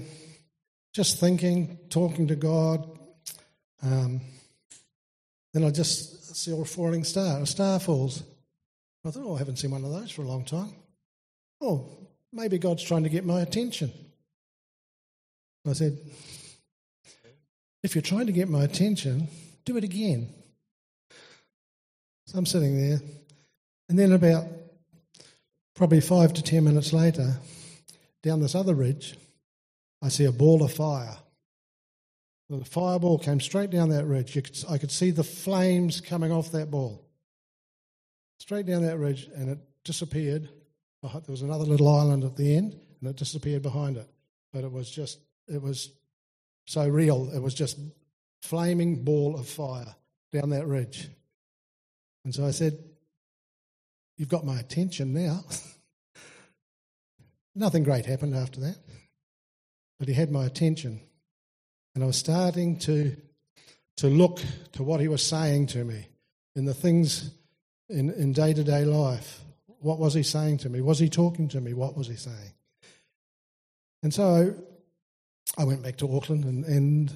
just 0.94 1.20
thinking, 1.20 1.78
talking 1.90 2.28
to 2.28 2.36
God. 2.36 2.88
Um, 3.82 4.22
then 5.54 5.64
I 5.64 5.70
just 5.70 6.36
see 6.36 6.52
a 6.52 6.66
falling 6.66 7.04
star. 7.04 7.42
A 7.42 7.46
star 7.46 7.80
falls. 7.80 8.24
I 9.06 9.12
thought, 9.12 9.24
oh, 9.26 9.36
I 9.36 9.40
haven't 9.40 9.58
seen 9.58 9.72
one 9.72 9.84
of 9.84 9.92
those 9.92 10.12
for 10.12 10.22
a 10.22 10.28
long 10.28 10.46
time. 10.46 10.74
Oh, 11.62 11.90
maybe 12.32 12.58
God's 12.58 12.84
trying 12.84 13.04
to 13.04 13.10
get 13.10 13.26
my 13.26 13.42
attention. 13.42 13.92
I 15.68 15.74
said, 15.74 15.98
if 17.84 17.96
you're 17.96 18.02
trying 18.02 18.28
to 18.28 18.32
get 18.32 18.50
my 18.50 18.64
attention, 18.64 19.28
do 19.66 19.78
it 19.78 19.84
again. 19.84 20.34
So 22.28 22.38
I'm 22.38 22.46
sitting 22.46 22.76
there, 22.76 23.00
and 23.88 23.98
then 23.98 24.12
about 24.12 24.48
probably 25.76 26.02
five 26.02 26.34
to 26.34 26.44
ten 26.44 26.66
minutes 26.66 26.92
later, 26.92 27.38
down 28.22 28.42
this 28.42 28.54
other 28.54 28.76
ridge, 28.76 29.16
I 30.02 30.10
see 30.10 30.26
a 30.26 30.32
ball 30.34 30.62
of 30.62 30.74
fire. 30.74 31.16
The 32.50 32.66
fireball 32.66 33.18
came 33.18 33.40
straight 33.40 33.70
down 33.70 33.90
that 33.90 34.04
ridge. 34.04 34.34
Could, 34.34 34.52
I 34.70 34.78
could 34.78 34.92
see 34.92 35.12
the 35.12 35.24
flames 35.24 36.02
coming 36.02 36.34
off 36.34 36.52
that 36.52 36.70
ball. 36.70 37.02
Straight 38.40 38.66
down 38.66 38.82
that 38.84 38.98
ridge, 38.98 39.30
and 39.34 39.50
it 39.50 39.60
disappeared. 39.86 40.50
There 41.02 41.22
was 41.30 41.44
another 41.44 41.64
little 41.64 41.88
island 41.88 42.26
at 42.26 42.36
the 42.36 42.58
end, 42.58 42.78
and 43.00 43.10
it 43.10 43.16
disappeared 43.16 43.62
behind 43.62 43.96
it. 43.96 44.10
But 44.52 44.66
it 44.66 44.72
was 44.72 44.90
just, 44.90 45.20
it 45.48 45.62
was 45.62 45.92
so 46.66 46.90
real. 46.90 47.32
It 47.34 47.40
was 47.42 47.54
just 47.54 47.80
flaming 48.42 49.06
ball 49.06 49.40
of 49.40 49.48
fire 49.48 49.96
down 50.34 50.50
that 50.50 50.68
ridge. 50.68 51.08
And 52.28 52.36
so 52.36 52.46
I 52.46 52.52
said, 52.52 52.78
You've 54.18 54.28
got 54.28 54.46
my 54.46 54.60
attention 54.60 55.14
now. 55.14 55.46
Nothing 57.56 57.84
great 57.84 58.06
happened 58.06 58.36
after 58.36 58.60
that. 58.60 58.76
But 59.98 60.10
he 60.10 60.14
had 60.14 60.30
my 60.30 60.46
attention. 60.46 61.00
And 61.96 62.04
I 62.04 62.08
was 62.08 62.18
starting 62.18 62.80
to, 62.80 63.16
to 63.98 64.08
look 64.08 64.42
to 64.74 64.84
what 64.84 65.00
he 65.00 65.08
was 65.08 65.26
saying 65.26 65.68
to 65.68 65.86
me 65.86 66.06
in 66.58 66.66
the 66.66 66.74
things 66.74 67.32
in 67.88 68.34
day 68.34 68.54
to 68.54 68.64
day 68.66 68.84
life. 68.84 69.40
What 69.80 69.98
was 69.98 70.14
he 70.14 70.24
saying 70.24 70.58
to 70.58 70.70
me? 70.70 70.82
Was 70.82 71.00
he 71.00 71.08
talking 71.08 71.48
to 71.48 71.62
me? 71.62 71.74
What 71.74 71.96
was 71.96 72.08
he 72.08 72.18
saying? 72.18 72.52
And 74.04 74.14
so 74.14 74.54
I 75.58 75.64
went 75.64 75.82
back 75.82 75.96
to 76.00 76.14
Auckland 76.14 76.44
and, 76.44 76.66
and, 76.66 77.14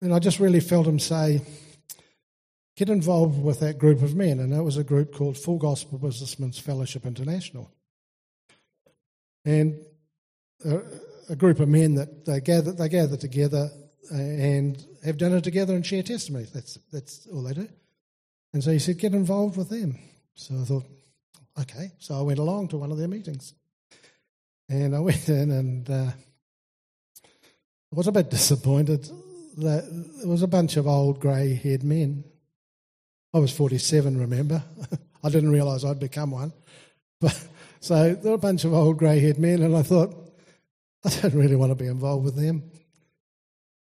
and 0.00 0.14
I 0.14 0.20
just 0.20 0.38
really 0.38 0.60
felt 0.60 0.86
him 0.86 1.00
say, 1.00 1.42
get 2.76 2.88
involved 2.88 3.42
with 3.42 3.60
that 3.60 3.78
group 3.78 4.02
of 4.02 4.14
men. 4.14 4.38
And 4.38 4.52
that 4.52 4.62
was 4.62 4.76
a 4.76 4.84
group 4.84 5.14
called 5.14 5.38
Full 5.38 5.58
Gospel 5.58 5.98
Businessmen's 5.98 6.58
Fellowship 6.58 7.06
International. 7.06 7.70
And 9.44 9.80
a, 10.64 10.80
a 11.30 11.36
group 11.36 11.60
of 11.60 11.68
men 11.68 11.94
that 11.94 12.24
they 12.24 12.40
gather, 12.40 12.72
they 12.72 12.88
gather 12.88 13.16
together 13.16 13.70
and 14.10 14.84
have 15.04 15.16
dinner 15.16 15.40
together 15.40 15.74
and 15.74 15.84
share 15.84 16.02
testimonies. 16.02 16.52
That's, 16.52 16.78
that's 16.92 17.26
all 17.32 17.42
they 17.42 17.54
do. 17.54 17.68
And 18.52 18.62
so 18.62 18.70
he 18.70 18.78
said, 18.78 18.98
get 18.98 19.14
involved 19.14 19.56
with 19.56 19.68
them. 19.68 19.98
So 20.34 20.54
I 20.54 20.64
thought, 20.64 20.84
okay. 21.60 21.92
So 21.98 22.18
I 22.18 22.22
went 22.22 22.38
along 22.38 22.68
to 22.68 22.76
one 22.76 22.92
of 22.92 22.98
their 22.98 23.08
meetings. 23.08 23.54
And 24.68 24.94
I 24.94 24.98
went 25.00 25.28
in 25.28 25.50
and 25.50 25.90
uh, 25.90 26.10
was 27.96 28.06
a 28.06 28.12
bit 28.12 28.30
disappointed 28.30 29.08
that 29.56 29.84
it 30.22 30.28
was 30.28 30.42
a 30.42 30.46
bunch 30.46 30.76
of 30.76 30.86
old 30.86 31.18
grey 31.18 31.54
haired 31.54 31.82
men. 31.82 32.24
I 33.34 33.38
was 33.38 33.52
47, 33.52 34.18
remember? 34.18 34.62
I 35.24 35.28
didn't 35.28 35.50
realise 35.50 35.84
I'd 35.84 36.00
become 36.00 36.30
one. 36.30 36.52
But, 37.20 37.48
so 37.80 38.14
there 38.14 38.32
were 38.32 38.36
a 38.36 38.38
bunch 38.38 38.64
of 38.64 38.72
old 38.72 38.98
grey 38.98 39.20
haired 39.20 39.38
men, 39.38 39.62
and 39.62 39.76
I 39.76 39.82
thought, 39.82 40.14
I 41.04 41.08
don't 41.08 41.34
really 41.34 41.56
want 41.56 41.70
to 41.70 41.76
be 41.76 41.86
involved 41.86 42.24
with 42.24 42.36
them. 42.36 42.70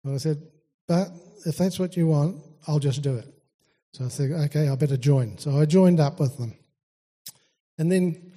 And 0.04 0.14
I 0.14 0.18
said, 0.18 0.42
but 0.86 1.10
if 1.44 1.56
that's 1.56 1.78
what 1.78 1.96
you 1.96 2.08
want, 2.08 2.42
I'll 2.66 2.78
just 2.78 3.02
do 3.02 3.16
it. 3.16 3.26
So 3.92 4.04
I 4.04 4.08
said, 4.08 4.30
okay, 4.32 4.68
I 4.68 4.74
better 4.74 4.96
join. 4.96 5.38
So 5.38 5.58
I 5.58 5.64
joined 5.64 6.00
up 6.00 6.20
with 6.20 6.36
them. 6.36 6.54
And 7.78 7.90
then 7.90 8.32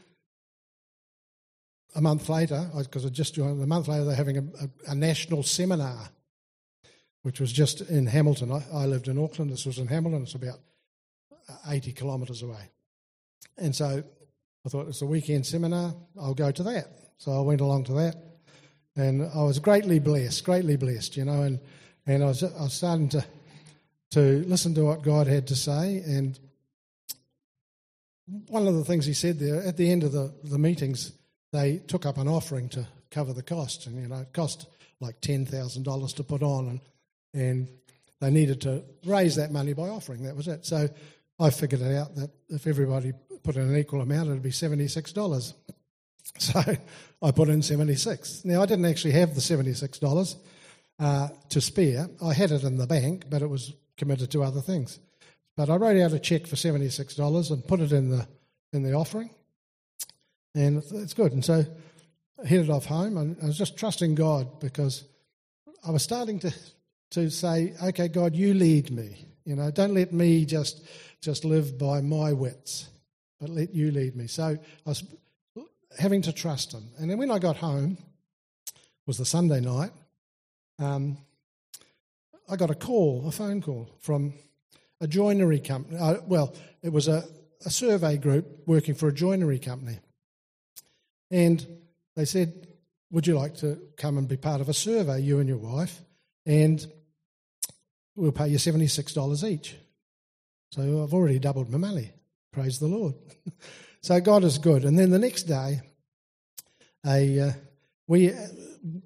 a 1.96 2.02
month 2.02 2.30
later, 2.30 2.70
because 2.78 3.06
I 3.06 3.10
just 3.10 3.36
joined, 3.36 3.62
a 3.62 3.68
month 3.68 3.88
later, 3.88 4.06
they're 4.06 4.16
having 4.16 4.38
a, 4.38 4.42
a, 4.42 4.92
a, 4.92 4.96
national 4.96 5.44
seminar, 5.44 6.10
which 7.24 7.40
was 7.40 7.52
just 7.52 7.82
in 7.82 8.06
Hamilton. 8.06 8.52
I, 8.52 8.64
I, 8.74 8.86
lived 8.86 9.08
in 9.08 9.18
Auckland, 9.18 9.52
this 9.52 9.66
was 9.66 9.80
in 9.80 9.88
Hamilton, 9.88 10.24
it's 10.24 10.36
about 10.36 10.60
Uh, 11.50 11.72
80 11.72 11.94
kilometres 11.94 12.42
away. 12.44 12.70
And 13.58 13.76
so 13.76 14.04
I 14.66 14.70
thought 14.70 14.88
it's 14.88 15.02
a 15.02 15.06
weekend 15.06 15.46
seminar, 15.46 15.94
I'll 16.20 16.34
go 16.34 16.52
to 16.52 16.64
that. 16.64 16.88
So 17.18 17.32
I 17.32 17.42
went 17.42 17.62
along 17.62 17.86
to 17.86 17.94
that, 17.94 18.16
and 18.96 19.30
I 19.34 19.44
was 19.44 19.60
greatly 19.60 20.00
blessed, 20.00 20.44
greatly 20.44 20.78
blessed, 20.78 21.18
you 21.18 21.26
know, 21.26 21.42
and, 21.42 21.60
and 22.06 22.24
I, 22.24 22.28
was, 22.28 22.44
I 22.44 22.62
was 22.62 22.74
starting 22.74 23.10
to, 23.10 23.26
to 24.12 24.44
listen 24.48 24.74
to 24.76 24.86
what 24.86 25.02
God 25.02 25.28
had 25.28 25.48
to 25.48 25.56
say. 25.56 26.04
And 26.06 26.40
one 28.48 28.68
of 28.68 28.76
the 28.76 28.86
things 28.86 29.06
he 29.06 29.14
said 29.14 29.40
there 29.40 29.62
at 29.64 29.78
the 29.78 29.92
end 29.92 30.04
of 30.04 30.12
the, 30.12 30.34
the 30.44 30.60
meetings, 30.60 31.12
they 31.52 31.78
took 31.78 32.06
up 32.06 32.18
an 32.18 32.28
offering 32.28 32.70
to 32.70 32.88
cover 33.12 33.34
the 33.34 33.44
cost, 33.44 33.88
and 33.88 34.02
you 34.02 34.08
know 34.08 34.20
it 34.20 34.34
cost 34.34 34.68
like 35.00 35.20
ten 35.20 35.46
thousand 35.46 35.84
dollars 35.84 36.14
to 36.14 36.24
put 36.24 36.44
on, 36.44 36.68
and 36.68 36.80
and 37.34 37.68
they 38.22 38.30
needed 38.30 38.62
to 38.62 38.84
raise 39.06 39.36
that 39.36 39.52
money 39.52 39.74
by 39.74 39.90
offering. 39.90 40.24
That 40.24 40.36
was 40.36 40.48
it. 40.48 40.66
So 40.66 40.90
I 41.40 41.50
figured 41.50 41.82
it 41.82 41.96
out 41.96 42.16
that 42.16 42.32
if 42.50 42.68
everybody 42.68 43.14
put 43.44 43.56
in 43.56 43.62
an 43.64 43.78
equal 43.78 44.02
amount, 44.02 44.30
it'd 44.30 44.44
be 44.44 44.52
seventy 44.52 44.88
six 44.88 45.12
dollars. 45.14 45.54
So 46.38 46.62
I 47.24 47.32
put 47.32 47.50
in 47.50 47.64
seventy 47.64 47.96
six. 47.96 48.46
Now 48.46 48.62
I 48.62 48.68
didn't 48.68 48.86
actually 48.86 49.14
have 49.14 49.34
the 49.34 49.42
seventy 49.42 49.74
six 49.74 49.98
dollars 49.98 50.36
uh, 51.00 51.30
to 51.50 51.60
spare. 51.60 52.08
I 52.24 52.34
had 52.34 52.52
it 52.52 52.64
in 52.64 52.78
the 52.78 52.86
bank, 52.86 53.26
but 53.30 53.42
it 53.42 53.50
was 53.50 53.74
committed 53.98 54.30
to 54.32 54.44
other 54.44 54.62
things. 54.62 55.00
But 55.58 55.72
I 55.72 55.78
wrote 55.78 56.00
out 56.00 56.14
a 56.14 56.20
check 56.20 56.46
for 56.46 56.56
seventy 56.56 56.90
six 56.90 57.16
dollars 57.16 57.50
and 57.50 57.68
put 57.68 57.80
it 57.80 57.92
in 57.92 58.12
the 58.12 58.28
in 58.74 58.84
the 58.84 58.94
offering 58.94 59.32
and 60.56 60.84
it's 60.92 61.14
good. 61.14 61.32
And 61.32 61.44
so 61.44 61.66
I 62.44 62.48
headed 62.48 62.70
off 62.70 62.86
home, 62.86 63.18
and 63.18 63.38
I 63.42 63.46
was 63.46 63.58
just 63.58 63.78
trusting 63.78 64.16
God 64.16 64.60
because 64.60 65.04
I 65.86 65.92
was 65.92 66.04
starting 66.04 66.40
to 66.40 66.54
to 67.12 67.30
say, 67.30 67.74
"Okay, 67.84 68.08
God, 68.08 68.36
you 68.36 68.54
lead 68.54 68.92
me. 68.92 69.26
You 69.46 69.56
know, 69.56 69.72
don't 69.72 69.94
let 69.94 70.14
me 70.14 70.46
just 70.46 70.86
just 71.22 71.46
live 71.46 71.78
by 71.78 72.02
my 72.02 72.34
wits, 72.34 72.90
but 73.40 73.50
let 73.50 73.74
you 73.74 73.92
lead 73.92 74.16
me." 74.16 74.28
So 74.28 74.44
I 74.46 74.60
was 74.90 75.04
having 75.98 76.22
to 76.24 76.34
trust 76.34 76.74
Him. 76.74 76.90
And 76.98 77.10
then 77.10 77.18
when 77.18 77.32
I 77.32 77.40
got 77.40 77.58
home, 77.58 77.98
was 79.10 79.18
the 79.18 79.26
Sunday 79.26 79.60
night. 79.60 79.90
Um, 80.78 81.18
I 82.48 82.56
got 82.58 82.70
a 82.70 82.76
call, 82.76 83.28
a 83.28 83.32
phone 83.32 83.60
call 83.60 83.90
from 84.02 84.34
a 85.02 85.08
joinery 85.08 85.60
company. 85.60 85.98
Uh, 85.98 86.18
well, 86.28 86.54
it 86.84 86.94
was 86.94 87.08
a, 87.08 87.24
a 87.66 87.72
survey 87.72 88.18
group 88.18 88.46
working 88.68 88.94
for 88.94 89.08
a 89.08 89.12
joinery 89.12 89.58
company. 89.58 89.98
And 91.32 91.66
they 92.16 92.26
said, 92.26 92.68
Would 93.10 93.26
you 93.26 93.34
like 93.34 93.56
to 93.58 93.82
come 93.98 94.20
and 94.20 94.28
be 94.28 94.38
part 94.38 94.62
of 94.62 94.70
a 94.70 94.76
survey, 94.76 95.22
you 95.22 95.40
and 95.40 95.50
your 95.50 95.58
wife? 95.58 96.02
And 96.46 96.86
we'll 98.16 98.32
pay 98.32 98.50
you 98.50 98.60
$76 98.60 99.44
each. 99.44 99.76
So 100.72 101.04
I've 101.04 101.14
already 101.14 101.40
doubled 101.40 101.70
my 101.70 101.78
money. 101.78 102.12
Praise 102.52 102.80
the 102.80 102.88
Lord. 102.88 103.16
so 104.02 104.20
God 104.20 104.44
is 104.44 104.58
good. 104.58 104.86
And 104.86 104.98
then 104.98 105.10
the 105.10 105.20
next 105.20 105.44
day, 105.44 105.82
a 107.06 107.40
uh, 107.40 107.52
we 108.08 108.34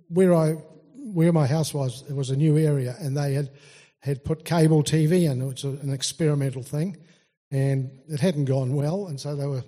where 0.07 0.33
I 0.33 0.51
where 0.95 1.31
my 1.31 1.47
house 1.47 1.73
was, 1.73 2.03
it 2.09 2.15
was 2.15 2.29
a 2.29 2.35
new 2.35 2.57
area, 2.57 2.95
and 2.99 3.15
they 3.15 3.33
had 3.33 3.51
had 3.99 4.23
put 4.23 4.45
cable 4.45 4.83
TV 4.83 5.29
in, 5.29 5.45
which 5.47 5.63
was 5.63 5.81
an 5.81 5.93
experimental 5.93 6.63
thing, 6.63 6.97
and 7.51 7.91
it 8.09 8.19
hadn't 8.19 8.45
gone 8.45 8.75
well, 8.75 9.07
and 9.07 9.19
so 9.19 9.35
they 9.35 9.45
were 9.45 9.63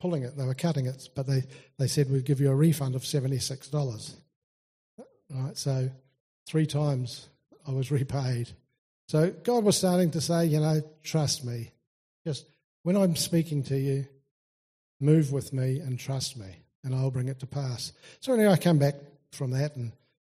pulling 0.00 0.22
it, 0.22 0.36
they 0.36 0.44
were 0.44 0.54
cutting 0.54 0.86
it, 0.86 1.08
but 1.14 1.26
they, 1.26 1.44
they 1.78 1.86
said 1.86 2.10
we'd 2.10 2.24
give 2.24 2.40
you 2.40 2.50
a 2.50 2.54
refund 2.54 2.94
of 2.94 3.02
$76. 3.02 4.14
Right, 5.30 5.56
so 5.56 5.90
three 6.48 6.66
times 6.66 7.28
I 7.68 7.72
was 7.72 7.92
repaid. 7.92 8.50
So 9.10 9.34
God 9.42 9.64
was 9.64 9.76
starting 9.76 10.12
to 10.12 10.20
say, 10.20 10.46
you 10.46 10.60
know, 10.60 10.82
trust 11.02 11.44
me. 11.44 11.72
Just 12.24 12.46
when 12.84 12.96
I'm 12.96 13.16
speaking 13.16 13.64
to 13.64 13.76
you, 13.76 14.06
move 15.00 15.32
with 15.32 15.52
me 15.52 15.80
and 15.80 15.98
trust 15.98 16.36
me, 16.36 16.62
and 16.84 16.94
I'll 16.94 17.10
bring 17.10 17.26
it 17.26 17.40
to 17.40 17.46
pass. 17.48 17.92
So 18.20 18.32
anyway, 18.34 18.52
I 18.52 18.56
come 18.56 18.78
back 18.78 18.94
from 19.32 19.50
that, 19.50 19.74
and 19.74 19.90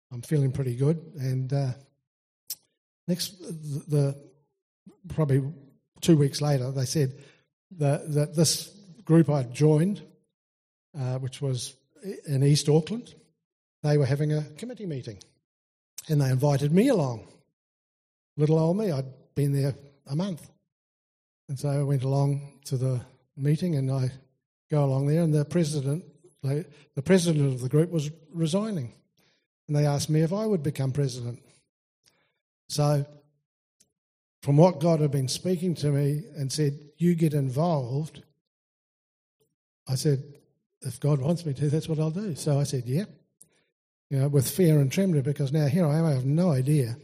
I'm 0.10 0.22
feeling 0.22 0.54
pretty 0.54 0.78
good. 0.78 1.02
And 1.20 1.52
uh, 1.52 1.72
next, 3.10 3.42
the, 3.42 3.84
the 3.90 4.24
probably 5.10 5.44
two 6.00 6.16
weeks 6.16 6.40
later, 6.40 6.72
they 6.72 6.86
said 6.86 7.14
that, 7.78 8.14
that 8.14 8.36
this 8.38 8.74
group 9.04 9.30
I'd 9.30 9.54
joined, 9.54 10.02
uh, 10.98 11.18
which 11.18 11.42
was 11.42 11.76
in 12.26 12.42
East 12.42 12.70
Auckland, 12.70 13.16
they 13.84 13.98
were 13.98 14.06
having 14.06 14.32
a 14.32 14.44
committee 14.58 14.86
meeting 14.86 15.18
and 16.08 16.22
they 16.22 16.30
invited 16.30 16.72
me 16.72 16.88
along. 16.88 17.28
Little 18.38 18.60
old 18.60 18.78
me, 18.78 18.92
I'd 18.92 19.06
been 19.36 19.54
there 19.54 19.76
a 20.08 20.16
month. 20.16 20.50
And 21.50 21.60
so 21.60 21.70
I 21.70 21.84
went 21.84 22.04
along 22.04 22.60
to 22.66 22.78
the 22.78 23.02
meeting 23.36 23.76
and 23.76 23.92
I 23.92 24.12
go 24.70 24.86
along 24.86 25.08
there 25.08 25.22
and 25.22 25.34
the 25.34 25.46
president, 25.46 26.06
the 26.44 27.02
president 27.04 27.54
of 27.54 27.62
the 27.62 27.70
group 27.70 27.92
was 27.92 28.10
resigning. 28.34 28.94
And 29.68 29.76
they 29.76 29.86
asked 29.86 30.10
me 30.10 30.22
if 30.22 30.34
I 30.34 30.46
would 30.46 30.64
become 30.64 30.92
president. 30.92 31.40
So, 32.70 33.06
from 34.44 34.58
what 34.58 34.80
God 34.80 35.02
had 35.02 35.12
been 35.12 35.28
speaking 35.28 35.76
to 35.76 35.92
me 35.92 36.24
and 36.36 36.52
said, 36.52 36.80
you 36.98 37.16
get 37.16 37.34
involved, 37.34 38.24
I 39.88 39.96
said, 39.96 40.24
if 40.82 41.00
God 41.00 41.20
wants 41.20 41.46
me 41.46 41.54
to, 41.54 41.70
that's 41.70 41.88
what 41.88 42.00
I'll 42.00 42.12
do. 42.12 42.34
So 42.36 42.60
I 42.60 42.64
said, 42.64 42.84
yeah. 42.86 43.06
You 44.10 44.20
know, 44.20 44.28
with 44.30 44.50
fear 44.50 44.80
and 44.80 44.92
trembling, 44.92 45.24
because 45.24 45.52
now 45.52 45.68
here 45.68 45.86
I 45.86 45.98
am, 45.98 46.06
I 46.06 46.12
have 46.12 46.26
no 46.26 46.52
idea 46.52 46.96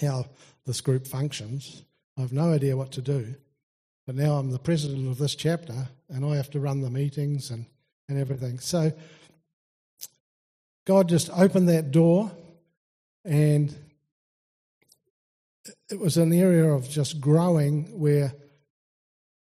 how 0.00 0.26
this 0.66 0.80
group 0.80 1.06
functions. 1.06 1.82
I 2.16 2.20
have 2.22 2.32
no 2.32 2.52
idea 2.52 2.76
what 2.76 2.92
to 2.92 3.02
do. 3.02 3.34
But 4.06 4.16
now 4.16 4.34
I'm 4.34 4.50
the 4.50 4.58
president 4.58 5.08
of 5.08 5.18
this 5.18 5.34
chapter 5.34 5.88
and 6.08 6.24
I 6.24 6.36
have 6.36 6.50
to 6.50 6.60
run 6.60 6.80
the 6.80 6.90
meetings 6.90 7.50
and, 7.50 7.66
and 8.08 8.18
everything. 8.18 8.58
So 8.58 8.92
God 10.84 11.08
just 11.08 11.30
opened 11.30 11.68
that 11.68 11.90
door 11.90 12.32
and 13.24 13.74
it 15.88 15.98
was 15.98 16.16
an 16.16 16.32
area 16.32 16.72
of 16.72 16.88
just 16.88 17.20
growing 17.20 17.98
where 17.98 18.32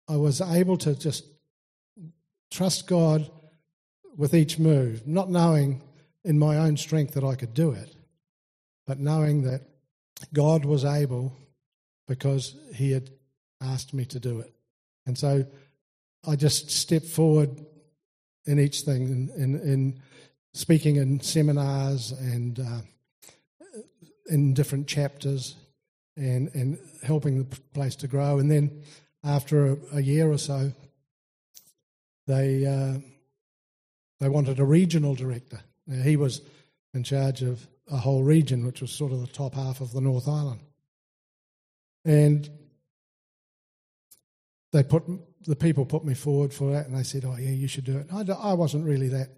I 0.09 0.17
was 0.17 0.41
able 0.41 0.77
to 0.79 0.95
just 0.95 1.25
trust 2.51 2.87
God 2.87 3.31
with 4.17 4.35
each 4.35 4.59
move, 4.59 5.07
not 5.07 5.31
knowing 5.31 5.83
in 6.25 6.39
my 6.39 6.59
own 6.59 6.77
strength 6.77 7.15
that 7.15 7.25
I 7.25 7.35
could 7.35 7.55
do 7.55 7.73
it, 7.73 7.95
but 8.87 8.99
knowing 8.99 9.43
that 9.43 9.63
God 10.33 10.65
was 10.65 10.85
able 10.85 11.37
because 12.07 12.57
He 12.75 12.93
had 12.93 13.11
asked 13.61 13.95
me 13.95 14.05
to 14.07 14.21
do 14.21 14.41
it. 14.41 14.55
And 15.07 15.17
so 15.19 15.45
I 16.27 16.37
just 16.37 16.71
stepped 16.71 17.07
forward 17.07 17.51
in 18.47 18.59
each 18.59 18.83
thing, 18.83 19.03
in, 19.09 19.31
in, 19.37 19.61
in 19.61 20.03
speaking 20.53 20.97
in 20.97 21.21
seminars 21.21 22.13
and 22.13 22.61
uh, 22.61 22.81
in 24.27 24.55
different 24.55 24.87
chapters 24.87 25.57
and, 26.17 26.51
and 26.55 26.79
helping 27.03 27.39
the 27.39 27.61
place 27.75 27.97
to 27.97 28.09
grow. 28.09 28.39
And 28.39 28.51
then 28.51 28.83
after 29.25 29.73
a, 29.73 29.77
a 29.95 30.01
year 30.01 30.31
or 30.31 30.39
so, 30.39 30.73
they 32.27 32.65
uh, 32.65 32.99
they 34.21 34.29
wanted 34.29 34.59
a 34.59 34.65
regional 34.65 35.15
director. 35.15 35.61
Now, 35.87 36.03
he 36.03 36.17
was 36.17 36.41
in 36.95 37.03
charge 37.05 37.43
of 37.43 37.67
a 37.91 37.97
whole 37.97 38.23
region, 38.23 38.65
which 38.65 38.81
was 38.81 38.91
sort 38.91 39.13
of 39.13 39.21
the 39.21 39.27
top 39.27 39.55
half 39.55 39.81
of 39.81 39.93
the 39.93 40.01
North 40.01 40.29
Island, 40.29 40.61
and 42.05 42.49
they 44.73 44.83
put 44.83 45.05
the 45.47 45.57
people 45.57 45.85
put 45.85 46.05
me 46.05 46.15
forward 46.15 46.53
for 46.53 46.73
that, 46.73 46.87
and 46.87 46.97
they 46.97 47.03
said, 47.03 47.25
"Oh 47.25 47.37
yeah, 47.37 47.51
you 47.51 47.69
should 47.69 47.85
do 47.85 47.99
it." 47.99 48.07
I, 48.13 48.25
I 48.33 48.53
wasn't 48.55 48.85
really 48.85 49.09
that 49.09 49.29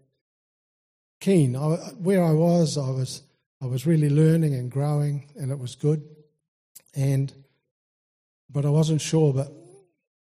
keen. 1.20 1.56
I, 1.56 1.76
where 1.98 2.22
I 2.22 2.32
was, 2.32 2.78
I 2.78 2.90
was 2.90 3.22
I 3.60 3.66
was 3.66 3.86
really 3.86 4.10
learning 4.10 4.54
and 4.54 4.70
growing, 4.70 5.28
and 5.36 5.50
it 5.50 5.58
was 5.58 5.74
good, 5.74 6.02
and 6.94 7.32
but 8.48 8.64
I 8.64 8.70
wasn't 8.70 9.00
sure. 9.00 9.32
But 9.32 9.52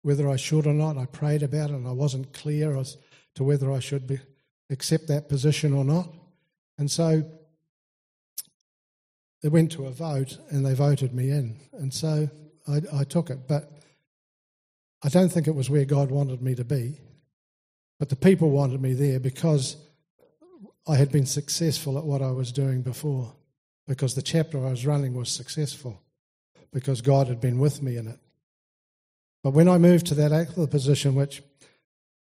whether 0.02 0.28
I 0.28 0.36
should 0.36 0.66
or 0.66 0.72
not. 0.72 0.96
I 0.96 1.06
prayed 1.06 1.42
about 1.42 1.70
it 1.70 1.74
and 1.74 1.86
I 1.86 1.92
wasn't 1.92 2.32
clear 2.32 2.76
as 2.76 2.96
to 3.34 3.44
whether 3.44 3.70
I 3.70 3.80
should 3.80 4.06
be, 4.06 4.18
accept 4.70 5.08
that 5.08 5.28
position 5.28 5.72
or 5.72 5.84
not. 5.84 6.08
And 6.78 6.90
so 6.90 7.24
it 9.42 9.48
went 9.48 9.72
to 9.72 9.86
a 9.86 9.90
vote 9.90 10.38
and 10.50 10.64
they 10.64 10.74
voted 10.74 11.14
me 11.14 11.30
in. 11.30 11.56
And 11.72 11.92
so 11.92 12.28
I, 12.66 12.82
I 12.92 13.04
took 13.04 13.30
it. 13.30 13.46
But 13.46 13.70
I 15.02 15.08
don't 15.08 15.28
think 15.30 15.46
it 15.46 15.54
was 15.54 15.70
where 15.70 15.84
God 15.84 16.10
wanted 16.10 16.42
me 16.42 16.54
to 16.56 16.64
be. 16.64 16.98
But 17.98 18.08
the 18.08 18.16
people 18.16 18.50
wanted 18.50 18.80
me 18.80 18.94
there 18.94 19.20
because 19.20 19.76
I 20.86 20.96
had 20.96 21.12
been 21.12 21.26
successful 21.26 21.98
at 21.98 22.04
what 22.04 22.22
I 22.22 22.30
was 22.30 22.52
doing 22.52 22.82
before, 22.82 23.34
because 23.86 24.14
the 24.14 24.22
chapter 24.22 24.58
I 24.58 24.70
was 24.70 24.86
running 24.86 25.14
was 25.14 25.30
successful, 25.30 26.00
because 26.72 27.00
God 27.00 27.28
had 27.28 27.40
been 27.40 27.58
with 27.58 27.82
me 27.82 27.96
in 27.96 28.08
it. 28.08 28.18
But 29.42 29.52
when 29.52 29.68
I 29.68 29.78
moved 29.78 30.06
to 30.06 30.14
that 30.14 30.32
other 30.32 30.66
position, 30.66 31.14
which 31.14 31.42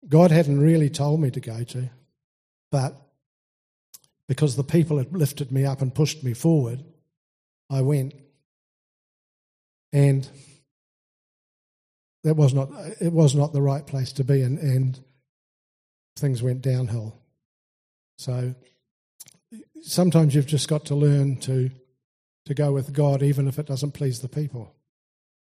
God 0.07 0.31
hadn't 0.31 0.59
really 0.59 0.89
told 0.89 1.19
me 1.19 1.31
to 1.31 1.39
go 1.39 1.63
to, 1.63 1.89
but 2.71 2.95
because 4.27 4.55
the 4.55 4.63
people 4.63 4.97
had 4.97 5.15
lifted 5.15 5.51
me 5.51 5.65
up 5.65 5.81
and 5.81 5.93
pushed 5.93 6.23
me 6.23 6.33
forward, 6.33 6.83
I 7.69 7.81
went. 7.81 8.13
And 9.91 10.27
that 12.23 12.35
was 12.35 12.53
not 12.53 12.69
it 12.99 13.13
was 13.13 13.35
not 13.35 13.53
the 13.53 13.61
right 13.61 13.85
place 13.85 14.11
to 14.13 14.23
be 14.23 14.41
and, 14.41 14.59
and 14.59 14.99
things 16.17 16.41
went 16.41 16.61
downhill. 16.61 17.15
So 18.17 18.55
sometimes 19.83 20.33
you've 20.33 20.47
just 20.47 20.67
got 20.67 20.85
to 20.85 20.95
learn 20.95 21.37
to 21.41 21.69
to 22.45 22.53
go 22.53 22.73
with 22.73 22.93
God 22.93 23.23
even 23.23 23.47
if 23.47 23.59
it 23.59 23.67
doesn't 23.67 23.91
please 23.91 24.19
the 24.19 24.27
people. 24.27 24.73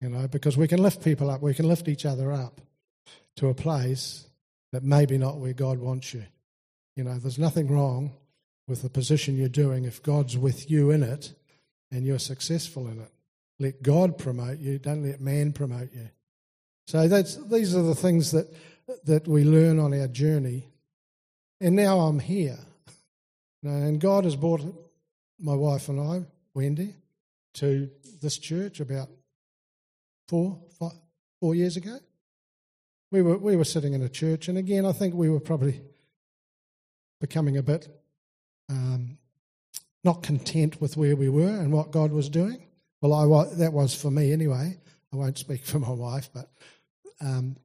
You 0.02 0.10
know, 0.10 0.28
because 0.28 0.56
we 0.56 0.68
can 0.68 0.82
lift 0.82 1.04
people 1.04 1.30
up, 1.30 1.42
we 1.42 1.54
can 1.54 1.68
lift 1.68 1.88
each 1.88 2.06
other 2.06 2.32
up 2.32 2.62
to 3.36 3.48
a 3.48 3.54
place 3.54 4.26
that 4.72 4.84
maybe 4.84 5.18
not 5.18 5.38
where 5.38 5.54
God 5.54 5.80
wants 5.80 6.14
you. 6.14 6.24
You 6.96 7.04
know, 7.04 7.18
there's 7.18 7.40
nothing 7.40 7.68
wrong 7.68 8.12
with 8.68 8.82
the 8.82 8.90
position 8.90 9.36
you're 9.36 9.50
doing 9.50 9.86
if 9.86 10.02
God's 10.04 10.38
with 10.38 10.70
you 10.70 10.92
in 10.92 11.04
it 11.04 11.34
and 11.92 12.06
you're 12.06 12.20
successful 12.20 12.88
in 12.88 13.00
it. 13.00 13.12
Let 13.60 13.82
God 13.82 14.18
promote 14.18 14.60
you, 14.60 14.80
don't 14.80 15.04
let 15.04 15.22
man 15.22 15.52
promote 15.52 15.94
you. 15.94 16.10
So 16.88 17.08
that's 17.08 17.36
these 17.36 17.76
are 17.76 17.84
the 17.84 17.96
things 17.96 18.32
that 18.32 18.48
that 19.06 19.28
we 19.28 19.44
learn 19.44 19.80
on 19.80 19.94
our 19.94 20.08
journey. 20.08 20.70
And 21.62 21.76
now 21.76 22.00
I'm 22.00 22.20
here. 22.20 22.58
And 23.64 24.00
God 24.00 24.24
has 24.24 24.36
brought 24.36 24.62
my 25.40 25.54
wife 25.54 25.90
and 25.90 26.00
I, 26.00 26.26
Wendy, 26.54 26.96
to 27.56 27.90
this 28.22 28.38
church 28.38 28.80
about 28.80 29.10
four, 30.28 30.58
five, 30.80 30.94
four 31.40 31.54
years 31.54 31.76
ago. 31.76 31.98
We 33.12 33.22
were 33.22 33.38
we 33.38 33.56
were 33.56 33.66
sitting 33.66 33.94
in 33.94 34.02
a 34.02 34.10
church, 34.10 34.48
and 34.48 34.58
again, 34.58 34.86
I 34.86 34.92
think 34.92 35.14
we 35.14 35.30
were 35.30 35.40
probably 35.40 35.82
becoming 37.20 37.58
a 37.58 37.64
bit 37.64 37.88
um, 38.70 39.19
not 40.04 40.24
content 40.24 40.80
with 40.80 40.98
where 40.98 41.16
we 41.16 41.30
were 41.30 41.50
and 41.50 41.72
what 41.72 41.92
God 41.92 42.12
was 42.12 42.30
doing. 42.30 42.66
Well, 43.02 43.14
I 43.14 43.56
that 43.56 43.74
was 43.74 43.94
for 43.94 44.12
me 44.12 44.32
anyway. 44.32 44.78
I 45.12 45.16
won't 45.16 45.38
speak 45.38 45.64
for 45.66 45.80
my 45.80 45.92
wife, 45.92 46.30
but 46.34 46.50
um, 47.22 47.56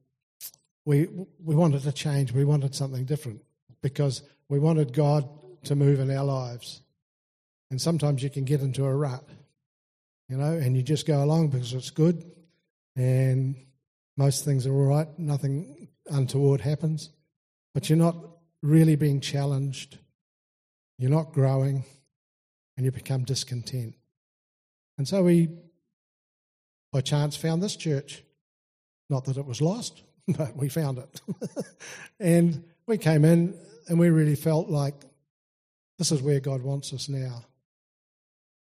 we 0.85 1.07
we 1.43 1.55
wanted 1.55 1.83
to 1.83 1.91
change. 1.91 2.31
We 2.31 2.45
wanted 2.45 2.75
something 2.75 3.05
different 3.05 3.41
because 3.81 4.23
we 4.49 4.59
wanted 4.59 4.93
God 4.93 5.27
to 5.65 5.75
move 5.75 5.99
in 5.99 6.11
our 6.11 6.23
lives. 6.23 6.81
And 7.71 7.81
sometimes 7.81 8.21
you 8.21 8.29
can 8.29 8.45
get 8.45 8.61
into 8.61 8.85
a 8.85 8.95
rut, 8.95 9.23
you 10.29 10.37
know, 10.37 10.53
and 10.53 10.77
you 10.77 10.83
just 10.83 11.07
go 11.07 11.23
along 11.23 11.49
because 11.49 11.73
it's 11.73 11.89
good, 11.89 12.23
and 12.95 13.55
most 14.17 14.45
things 14.45 14.67
are 14.67 14.73
all 14.73 14.85
right. 14.85 15.07
Nothing 15.17 15.87
untoward 16.09 16.61
happens, 16.61 17.09
but 17.73 17.89
you're 17.89 17.97
not 17.97 18.15
really 18.61 18.95
being 18.95 19.19
challenged. 19.19 19.97
You're 20.97 21.11
not 21.11 21.33
growing, 21.33 21.83
and 22.75 22.85
you 22.85 22.91
become 22.91 23.23
discontent. 23.23 23.95
And 24.97 25.07
so 25.07 25.23
we, 25.23 25.49
by 26.91 27.01
chance, 27.01 27.35
found 27.35 27.61
this 27.61 27.75
church. 27.75 28.23
Not 29.09 29.25
that 29.25 29.37
it 29.37 29.45
was 29.45 29.61
lost, 29.61 30.01
but 30.27 30.55
we 30.55 30.69
found 30.69 30.97
it. 30.97 31.21
and 32.19 32.63
we 32.87 32.97
came 32.97 33.25
in 33.25 33.57
and 33.87 33.99
we 33.99 34.09
really 34.09 34.35
felt 34.35 34.69
like 34.69 34.95
this 35.97 36.11
is 36.11 36.21
where 36.21 36.39
God 36.39 36.61
wants 36.61 36.91
us 36.93 37.07
now. 37.07 37.45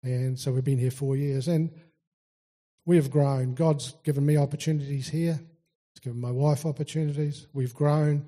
And 0.01 0.39
so 0.39 0.51
we've 0.51 0.63
been 0.63 0.77
here 0.77 0.91
four 0.91 1.17
years 1.17 1.47
and 1.47 1.71
we 2.85 2.95
have 2.95 3.11
grown. 3.11 3.53
God's 3.53 3.93
given 4.03 4.25
me 4.25 4.37
opportunities 4.37 5.09
here, 5.09 5.39
He's 5.93 5.99
given 6.01 6.21
my 6.21 6.31
wife 6.31 6.65
opportunities. 6.65 7.47
We've 7.53 7.73
grown 7.73 8.25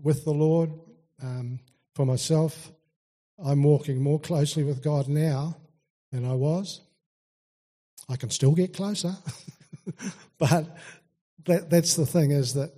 with 0.00 0.24
the 0.24 0.32
Lord. 0.32 0.70
Um, 1.22 1.60
for 1.94 2.04
myself, 2.04 2.72
I'm 3.42 3.62
walking 3.62 4.02
more 4.02 4.20
closely 4.20 4.62
with 4.62 4.82
God 4.82 5.08
now 5.08 5.56
than 6.12 6.24
I 6.24 6.34
was. 6.34 6.80
I 8.08 8.16
can 8.16 8.30
still 8.30 8.52
get 8.52 8.74
closer, 8.74 9.16
but 10.38 10.76
that, 11.46 11.70
that's 11.70 11.96
the 11.96 12.06
thing 12.06 12.30
is 12.30 12.54
that, 12.54 12.72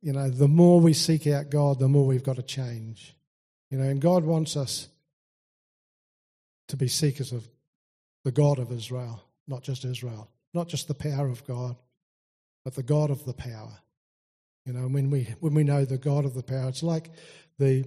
you 0.00 0.12
know, 0.12 0.28
the 0.30 0.48
more 0.48 0.80
we 0.80 0.94
seek 0.94 1.26
out 1.26 1.50
God, 1.50 1.78
the 1.78 1.88
more 1.88 2.06
we've 2.06 2.24
got 2.24 2.36
to 2.36 2.42
change. 2.42 3.14
You 3.70 3.78
know, 3.78 3.84
and 3.84 4.00
God 4.00 4.24
wants 4.24 4.56
us 4.56 4.88
to 6.68 6.76
be 6.76 6.88
seekers 6.88 7.32
of 7.32 7.46
the 8.24 8.32
God 8.32 8.58
of 8.58 8.72
Israel, 8.72 9.22
not 9.46 9.62
just 9.62 9.84
Israel, 9.84 10.30
not 10.52 10.68
just 10.68 10.88
the 10.88 10.94
power 10.94 11.28
of 11.28 11.46
God, 11.46 11.76
but 12.64 12.74
the 12.74 12.82
God 12.82 13.10
of 13.10 13.24
the 13.24 13.34
power. 13.34 13.78
You 14.64 14.72
know, 14.72 14.88
when 14.88 15.10
we 15.10 15.24
when 15.40 15.54
we 15.54 15.64
know 15.64 15.84
the 15.84 15.98
God 15.98 16.24
of 16.24 16.34
the 16.34 16.42
power, 16.42 16.68
it's 16.68 16.82
like 16.82 17.10
the 17.58 17.84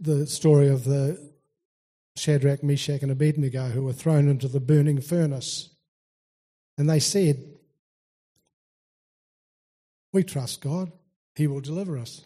the 0.00 0.26
story 0.26 0.68
of 0.68 0.84
the 0.84 1.32
Shadrach, 2.16 2.62
Meshach, 2.62 3.02
and 3.02 3.12
Abednego 3.12 3.68
who 3.68 3.82
were 3.82 3.92
thrown 3.92 4.28
into 4.28 4.48
the 4.48 4.60
burning 4.60 5.00
furnace. 5.00 5.70
And 6.78 6.88
they 6.88 7.00
said, 7.00 7.42
We 10.12 10.24
trust 10.24 10.60
God, 10.60 10.92
He 11.34 11.46
will 11.46 11.60
deliver 11.60 11.98
us. 11.98 12.24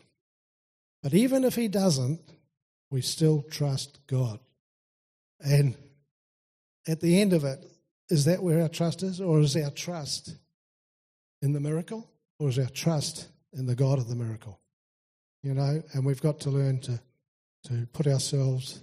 But 1.03 1.15
even 1.15 1.45
if 1.45 1.55
He 1.55 1.69
doesn't, 1.69 2.21
we 2.91 3.01
still 3.01 3.43
trust 3.43 4.01
God. 4.07 4.41
And 5.41 5.77
at 6.87 7.01
the 7.01 7.21
end 7.21 7.33
of 7.33 7.45
it, 7.45 7.65
is 8.09 8.25
that 8.27 8.43
where 8.43 8.63
our 8.63 8.69
trust 8.69 9.03
is? 9.03 9.21
Or 9.21 9.41
is 9.41 9.57
our 9.57 9.71
trust 9.71 10.35
in 11.43 11.53
the 11.53 11.61
miracle? 11.61 12.09
Or 12.39 12.49
is 12.49 12.59
our 12.59 12.69
trust 12.69 13.29
in 13.53 13.67
the 13.67 13.75
God 13.75 13.99
of 13.99 14.09
the 14.09 14.15
miracle? 14.15 14.61
You 15.43 15.55
know, 15.55 15.83
and 15.93 16.05
we've 16.05 16.21
got 16.21 16.41
to 16.41 16.51
learn 16.51 16.81
to, 16.83 17.01
to 17.65 17.87
put 17.93 18.07
ourselves 18.07 18.81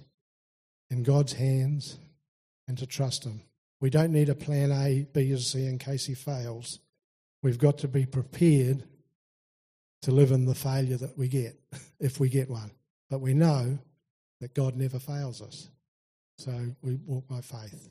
in 0.90 1.02
God's 1.02 1.32
hands 1.32 1.98
and 2.68 2.78
to 2.78 2.86
trust 2.86 3.24
Him. 3.24 3.40
We 3.80 3.90
don't 3.90 4.12
need 4.12 4.28
a 4.28 4.34
plan 4.34 4.70
A, 4.72 5.06
B, 5.12 5.32
or 5.32 5.38
C 5.38 5.66
in 5.66 5.78
case 5.78 6.06
He 6.06 6.14
fails. 6.14 6.78
We've 7.42 7.58
got 7.58 7.78
to 7.78 7.88
be 7.88 8.06
prepared 8.06 8.84
to 10.02 10.10
live 10.10 10.32
in 10.32 10.44
the 10.44 10.54
failure 10.54 10.96
that 10.96 11.16
we 11.18 11.28
get, 11.28 11.58
if 12.00 12.20
we 12.20 12.28
get 12.28 12.48
one. 12.50 12.70
But 13.10 13.20
we 13.20 13.34
know 13.34 13.78
that 14.40 14.54
God 14.54 14.76
never 14.76 14.98
fails 14.98 15.40
us. 15.42 15.68
So 16.38 16.52
we 16.82 16.96
walk 17.06 17.28
by 17.28 17.40
faith. 17.40 17.88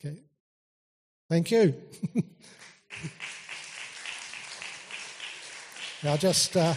Okay. 0.00 0.22
Thank 1.28 1.50
you. 1.50 1.74
now, 6.02 6.16
just. 6.16 6.56
Uh, 6.56 6.74